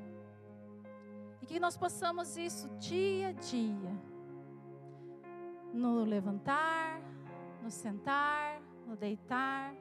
E 1.42 1.46
que 1.46 1.58
nós 1.58 1.76
possamos 1.76 2.36
isso 2.36 2.68
dia 2.78 3.28
a 3.28 3.32
dia. 3.32 3.92
No 5.72 6.04
levantar, 6.04 7.00
no 7.62 7.70
sentar, 7.70 8.60
no 8.86 8.96
deitar, 8.96 9.74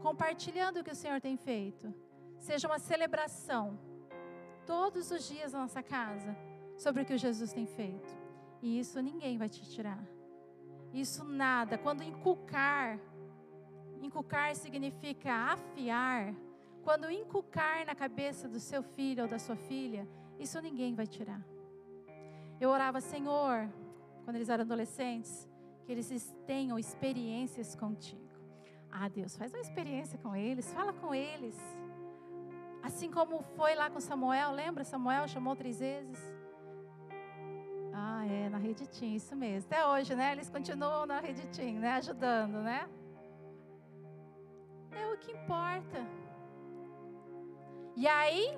compartilhando 0.00 0.80
o 0.80 0.84
que 0.84 0.90
o 0.90 0.96
Senhor 0.96 1.20
tem 1.20 1.36
feito. 1.36 1.92
Seja 2.38 2.68
uma 2.68 2.78
celebração 2.78 3.78
todos 4.64 5.10
os 5.10 5.28
dias 5.28 5.52
na 5.52 5.60
nossa 5.60 5.82
casa 5.82 6.36
sobre 6.78 7.02
o 7.02 7.04
que 7.04 7.18
Jesus 7.18 7.52
tem 7.52 7.66
feito. 7.66 8.08
E 8.62 8.78
isso 8.78 9.02
ninguém 9.02 9.36
vai 9.36 9.48
te 9.48 9.68
tirar. 9.68 10.02
Isso 10.92 11.24
nada. 11.24 11.76
Quando 11.76 12.02
inculcar, 12.02 12.98
inculcar 14.00 14.54
significa 14.54 15.32
afiar. 15.52 16.34
Quando 16.82 17.10
inculcar 17.10 17.84
na 17.84 17.94
cabeça 17.94 18.48
do 18.48 18.60
seu 18.60 18.82
filho 18.82 19.24
ou 19.24 19.28
da 19.28 19.38
sua 19.38 19.56
filha, 19.56 20.08
isso 20.38 20.60
ninguém 20.60 20.94
vai 20.94 21.06
tirar. 21.06 21.44
Eu 22.60 22.70
orava, 22.70 23.00
Senhor, 23.00 23.68
quando 24.24 24.36
eles 24.36 24.48
eram 24.48 24.64
adolescentes, 24.64 25.48
que 25.84 25.92
eles 25.92 26.34
tenham 26.46 26.78
experiências 26.78 27.74
contigo. 27.74 28.22
Ah, 28.90 29.08
Deus, 29.08 29.36
faz 29.36 29.52
uma 29.52 29.60
experiência 29.60 30.18
com 30.18 30.34
eles, 30.34 30.72
fala 30.72 30.92
com 30.92 31.14
eles. 31.14 31.56
Assim 32.82 33.10
como 33.10 33.42
foi 33.42 33.74
lá 33.74 33.90
com 33.90 34.00
Samuel, 34.00 34.52
lembra? 34.52 34.84
Samuel 34.84 35.28
chamou 35.28 35.54
três 35.54 35.80
vezes. 35.80 36.37
Ah, 38.00 38.24
é, 38.24 38.48
na 38.48 38.58
Rede 38.58 38.86
Team, 38.86 39.16
isso 39.16 39.34
mesmo. 39.34 39.68
Até 39.68 39.84
hoje, 39.84 40.14
né? 40.14 40.30
Eles 40.30 40.48
continuam 40.48 41.04
na 41.04 41.18
Rede 41.18 41.44
Team, 41.48 41.80
né? 41.80 41.94
Ajudando, 41.94 42.58
né? 42.60 42.88
É 44.92 45.04
o 45.12 45.16
que 45.18 45.32
importa. 45.32 46.06
E 47.96 48.06
aí, 48.06 48.56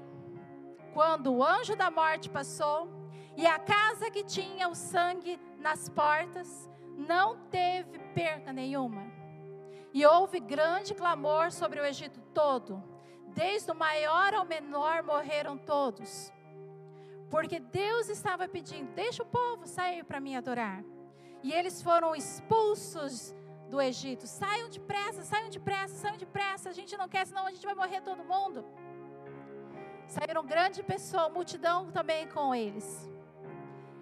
quando 0.92 1.32
o 1.32 1.42
anjo 1.42 1.74
da 1.74 1.90
morte 1.90 2.28
passou, 2.28 2.86
e 3.34 3.46
a 3.46 3.58
casa 3.58 4.10
que 4.10 4.22
tinha 4.22 4.68
o 4.68 4.74
sangue 4.74 5.40
nas 5.58 5.88
portas, 5.88 6.68
não 6.98 7.38
teve 7.48 7.98
perca 8.14 8.52
nenhuma. 8.52 9.04
E 9.94 10.04
houve 10.04 10.38
grande 10.38 10.94
clamor 10.94 11.50
sobre 11.50 11.80
o 11.80 11.86
Egito 11.86 12.20
todo. 12.34 12.82
Desde 13.28 13.70
o 13.70 13.74
maior 13.74 14.34
ao 14.34 14.44
menor 14.44 15.02
morreram 15.02 15.56
todos. 15.56 16.30
Porque 17.30 17.60
Deus 17.60 18.08
estava 18.08 18.48
pedindo: 18.48 18.92
deixa 18.92 19.22
o 19.22 19.26
povo 19.26 19.66
sair 19.66 20.04
para 20.04 20.20
me 20.20 20.36
adorar. 20.36 20.82
E 21.42 21.52
eles 21.52 21.80
foram 21.80 22.14
expulsos 22.14 23.34
do 23.70 23.80
Egito. 23.80 24.26
Saiam 24.26 24.68
depressa, 24.68 25.22
saiam 25.22 25.48
depressa, 25.48 25.94
saiam 25.94 26.18
depressa. 26.18 26.68
A 26.68 26.72
gente 26.72 26.96
não 26.96 27.08
quer, 27.08 27.26
senão 27.26 27.46
a 27.46 27.50
gente 27.50 27.64
vai 27.64 27.74
morrer 27.74 28.00
todo 28.02 28.24
mundo. 28.24 28.64
Saíram 30.06 30.44
grande 30.44 30.82
pessoa, 30.82 31.28
multidão 31.28 31.90
também 31.92 32.26
com 32.26 32.52
eles. 32.54 33.08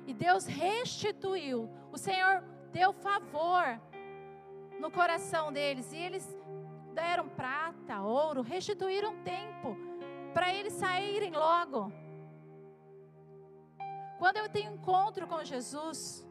E 0.07 0.15
Deus 0.15 0.47
restituiu. 0.47 1.69
O 1.93 1.99
Senhor 1.99 2.43
deu 2.73 2.95
favor 2.95 3.79
no 4.81 4.91
coração 4.91 5.53
deles. 5.53 5.93
E 5.93 5.99
eles 5.99 6.27
deram 6.95 7.29
prata, 7.29 8.01
ouro, 8.01 8.41
restituíram 8.41 9.15
tempo 9.23 9.77
para 10.33 10.53
eles 10.53 10.73
saírem 10.73 11.33
logo. 11.33 11.93
Quando 14.19 14.39
eu 14.39 14.49
tenho 14.49 14.75
encontro 14.75 15.27
com 15.27 15.45
Jesus, 15.45 16.27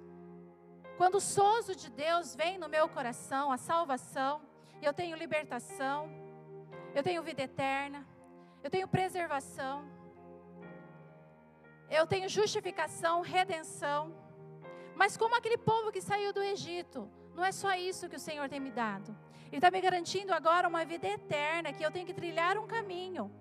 quando 0.98 1.16
o 1.16 1.22
sozo 1.22 1.76
de 1.76 1.90
Deus 1.90 2.36
vem 2.36 2.58
no 2.58 2.68
meu 2.68 2.90
coração, 2.90 3.52
a 3.52 3.58
salvação, 3.58 4.42
eu 4.82 4.94
tenho 4.94 5.16
libertação, 5.16 6.10
eu 6.94 7.02
tenho 7.02 7.24
vida 7.24 7.44
eterna, 7.44 8.06
eu 8.64 8.70
tenho 8.70 8.88
preservação, 8.88 9.86
eu 11.90 12.06
tenho 12.06 12.28
justificação, 12.28 13.22
redenção. 13.22 14.14
Mas 14.96 15.16
como 15.16 15.36
aquele 15.36 15.58
povo 15.58 15.92
que 15.92 16.02
saiu 16.02 16.34
do 16.34 16.44
Egito, 16.44 17.10
não 17.34 17.46
é 17.46 17.52
só 17.52 17.74
isso 17.74 18.10
que 18.10 18.16
o 18.16 18.26
Senhor 18.28 18.50
tem 18.50 18.60
me 18.60 18.72
dado. 18.72 19.16
Ele 19.48 19.58
está 19.58 19.72
me 19.72 19.80
garantindo 19.80 20.34
agora 20.34 20.68
uma 20.68 20.84
vida 20.84 21.08
eterna, 21.08 21.72
que 21.72 21.84
eu 21.86 21.92
tenho 21.92 22.06
que 22.06 22.14
trilhar 22.14 22.58
um 22.58 22.68
caminho. 22.68 23.32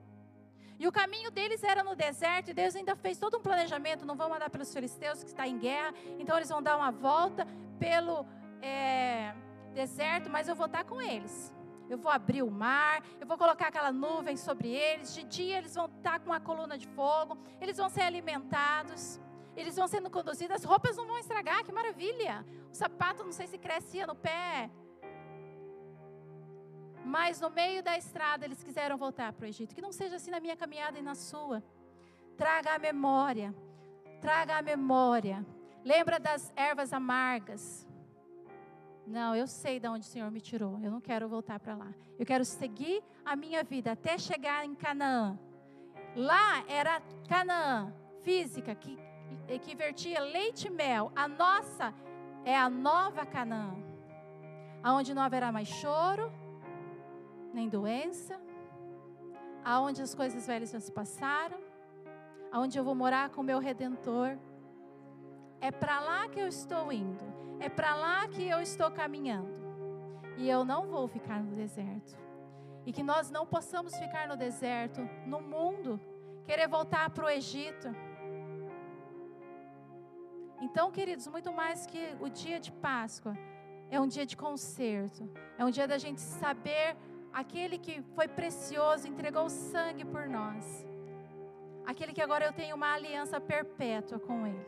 E 0.78 0.86
o 0.86 0.92
caminho 0.92 1.30
deles 1.30 1.62
era 1.62 1.82
no 1.82 1.94
deserto, 1.94 2.50
e 2.50 2.54
Deus 2.54 2.76
ainda 2.76 2.94
fez 2.94 3.18
todo 3.18 3.38
um 3.38 3.40
planejamento: 3.40 4.04
não 4.04 4.14
vão 4.14 4.32
andar 4.32 4.50
pelos 4.50 4.72
filisteus 4.72 5.22
que 5.22 5.30
está 5.30 5.46
em 5.46 5.58
guerra, 5.58 5.94
então 6.18 6.36
eles 6.36 6.48
vão 6.48 6.62
dar 6.62 6.76
uma 6.76 6.90
volta 6.90 7.46
pelo 7.78 8.26
é, 8.60 9.34
deserto, 9.74 10.28
mas 10.28 10.48
eu 10.48 10.54
vou 10.54 10.66
estar 10.66 10.84
com 10.84 11.00
eles. 11.00 11.54
Eu 11.88 11.96
vou 11.96 12.10
abrir 12.10 12.42
o 12.42 12.50
mar, 12.50 13.02
eu 13.20 13.26
vou 13.26 13.38
colocar 13.38 13.68
aquela 13.68 13.92
nuvem 13.92 14.36
sobre 14.36 14.68
eles. 14.68 15.14
De 15.14 15.22
dia 15.22 15.58
eles 15.58 15.74
vão 15.74 15.86
estar 15.86 16.18
com 16.18 16.30
uma 16.30 16.40
coluna 16.40 16.76
de 16.76 16.86
fogo, 16.88 17.38
eles 17.60 17.76
vão 17.76 17.88
ser 17.88 18.02
alimentados, 18.02 19.20
eles 19.56 19.76
vão 19.76 19.86
sendo 19.86 20.10
conduzidos. 20.10 20.56
As 20.56 20.64
roupas 20.64 20.96
não 20.96 21.06
vão 21.06 21.18
estragar, 21.18 21.64
que 21.64 21.72
maravilha! 21.72 22.44
O 22.72 22.74
sapato, 22.74 23.24
não 23.24 23.32
sei 23.32 23.46
se 23.46 23.56
crescia 23.56 24.06
no 24.06 24.16
pé, 24.16 24.68
mas 27.06 27.40
no 27.40 27.48
meio 27.48 27.84
da 27.84 27.96
estrada 27.96 28.44
eles 28.44 28.64
quiseram 28.64 28.98
voltar 28.98 29.32
para 29.32 29.44
o 29.44 29.48
Egito. 29.48 29.74
Que 29.74 29.80
não 29.80 29.92
seja 29.92 30.16
assim 30.16 30.32
na 30.32 30.40
minha 30.40 30.56
caminhada 30.56 30.98
e 30.98 31.02
na 31.02 31.14
sua. 31.14 31.62
Traga 32.36 32.74
a 32.74 32.78
memória. 32.80 33.54
Traga 34.20 34.58
a 34.58 34.62
memória. 34.62 35.46
Lembra 35.84 36.18
das 36.18 36.52
ervas 36.56 36.92
amargas. 36.92 37.86
Não, 39.06 39.36
eu 39.36 39.46
sei 39.46 39.78
de 39.78 39.86
onde 39.86 40.04
o 40.04 40.10
Senhor 40.10 40.28
me 40.32 40.40
tirou. 40.40 40.80
Eu 40.82 40.90
não 40.90 41.00
quero 41.00 41.28
voltar 41.28 41.60
para 41.60 41.76
lá. 41.76 41.94
Eu 42.18 42.26
quero 42.26 42.44
seguir 42.44 43.04
a 43.24 43.36
minha 43.36 43.62
vida 43.62 43.92
até 43.92 44.18
chegar 44.18 44.64
em 44.64 44.74
Canaã. 44.74 45.38
Lá 46.16 46.64
era 46.66 47.00
Canaã 47.28 47.94
física 48.22 48.74
que, 48.74 48.98
que 49.62 49.76
vertia 49.76 50.18
leite 50.18 50.66
e 50.66 50.70
mel. 50.70 51.12
A 51.14 51.28
nossa 51.28 51.94
é 52.44 52.56
a 52.56 52.68
nova 52.68 53.24
Canaã. 53.24 53.76
Aonde 54.82 55.14
não 55.14 55.22
haverá 55.22 55.52
mais 55.52 55.68
choro, 55.68 56.32
nem 57.56 57.68
doença, 57.70 58.38
aonde 59.64 60.02
as 60.02 60.14
coisas 60.14 60.46
velhas 60.46 60.70
já 60.70 60.80
se 60.86 60.92
passaram, 60.92 61.58
aonde 62.52 62.78
eu 62.78 62.84
vou 62.84 62.94
morar 62.94 63.30
com 63.30 63.40
o 63.40 63.48
meu 63.50 63.58
redentor. 63.58 64.36
É 65.68 65.70
para 65.70 65.98
lá 66.08 66.28
que 66.28 66.38
eu 66.38 66.48
estou 66.56 66.92
indo, 66.92 67.24
é 67.58 67.68
para 67.78 67.94
lá 68.04 68.28
que 68.28 68.46
eu 68.46 68.60
estou 68.60 68.90
caminhando. 68.90 69.58
E 70.36 70.50
eu 70.50 70.66
não 70.72 70.82
vou 70.86 71.08
ficar 71.08 71.42
no 71.42 71.56
deserto. 71.62 72.14
E 72.84 72.92
que 72.92 73.02
nós 73.02 73.30
não 73.30 73.46
possamos 73.46 73.96
ficar 73.96 74.28
no 74.28 74.36
deserto, 74.36 75.00
no 75.24 75.40
mundo, 75.40 75.98
querer 76.44 76.68
voltar 76.68 77.08
para 77.08 77.24
o 77.24 77.30
Egito. 77.30 77.88
Então, 80.60 80.92
queridos, 80.92 81.26
muito 81.26 81.50
mais 81.60 81.86
que 81.86 82.02
o 82.20 82.28
dia 82.28 82.60
de 82.60 82.70
Páscoa, 82.70 83.34
é 83.90 83.98
um 83.98 84.06
dia 84.06 84.26
de 84.26 84.36
conserto, 84.36 85.22
é 85.58 85.64
um 85.64 85.70
dia 85.70 85.88
da 85.88 85.96
gente 85.96 86.20
saber 86.20 86.96
aquele 87.36 87.76
que 87.76 88.00
foi 88.14 88.26
precioso, 88.26 89.06
entregou 89.06 89.50
sangue 89.50 90.06
por 90.06 90.26
nós, 90.26 90.86
aquele 91.84 92.14
que 92.14 92.22
agora 92.22 92.46
eu 92.46 92.52
tenho 92.52 92.74
uma 92.74 92.94
aliança 92.94 93.38
perpétua 93.38 94.18
com 94.18 94.46
Ele. 94.46 94.66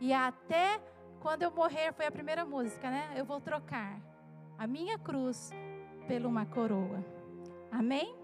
E 0.00 0.10
até 0.10 0.80
quando 1.20 1.42
eu 1.42 1.50
morrer, 1.50 1.92
foi 1.92 2.06
a 2.06 2.10
primeira 2.10 2.46
música, 2.46 2.88
né? 2.88 3.12
Eu 3.14 3.26
vou 3.26 3.42
trocar 3.42 4.00
a 4.56 4.66
minha 4.66 4.98
cruz 4.98 5.50
por 6.06 6.24
uma 6.24 6.46
coroa. 6.46 7.04
Amém? 7.70 8.16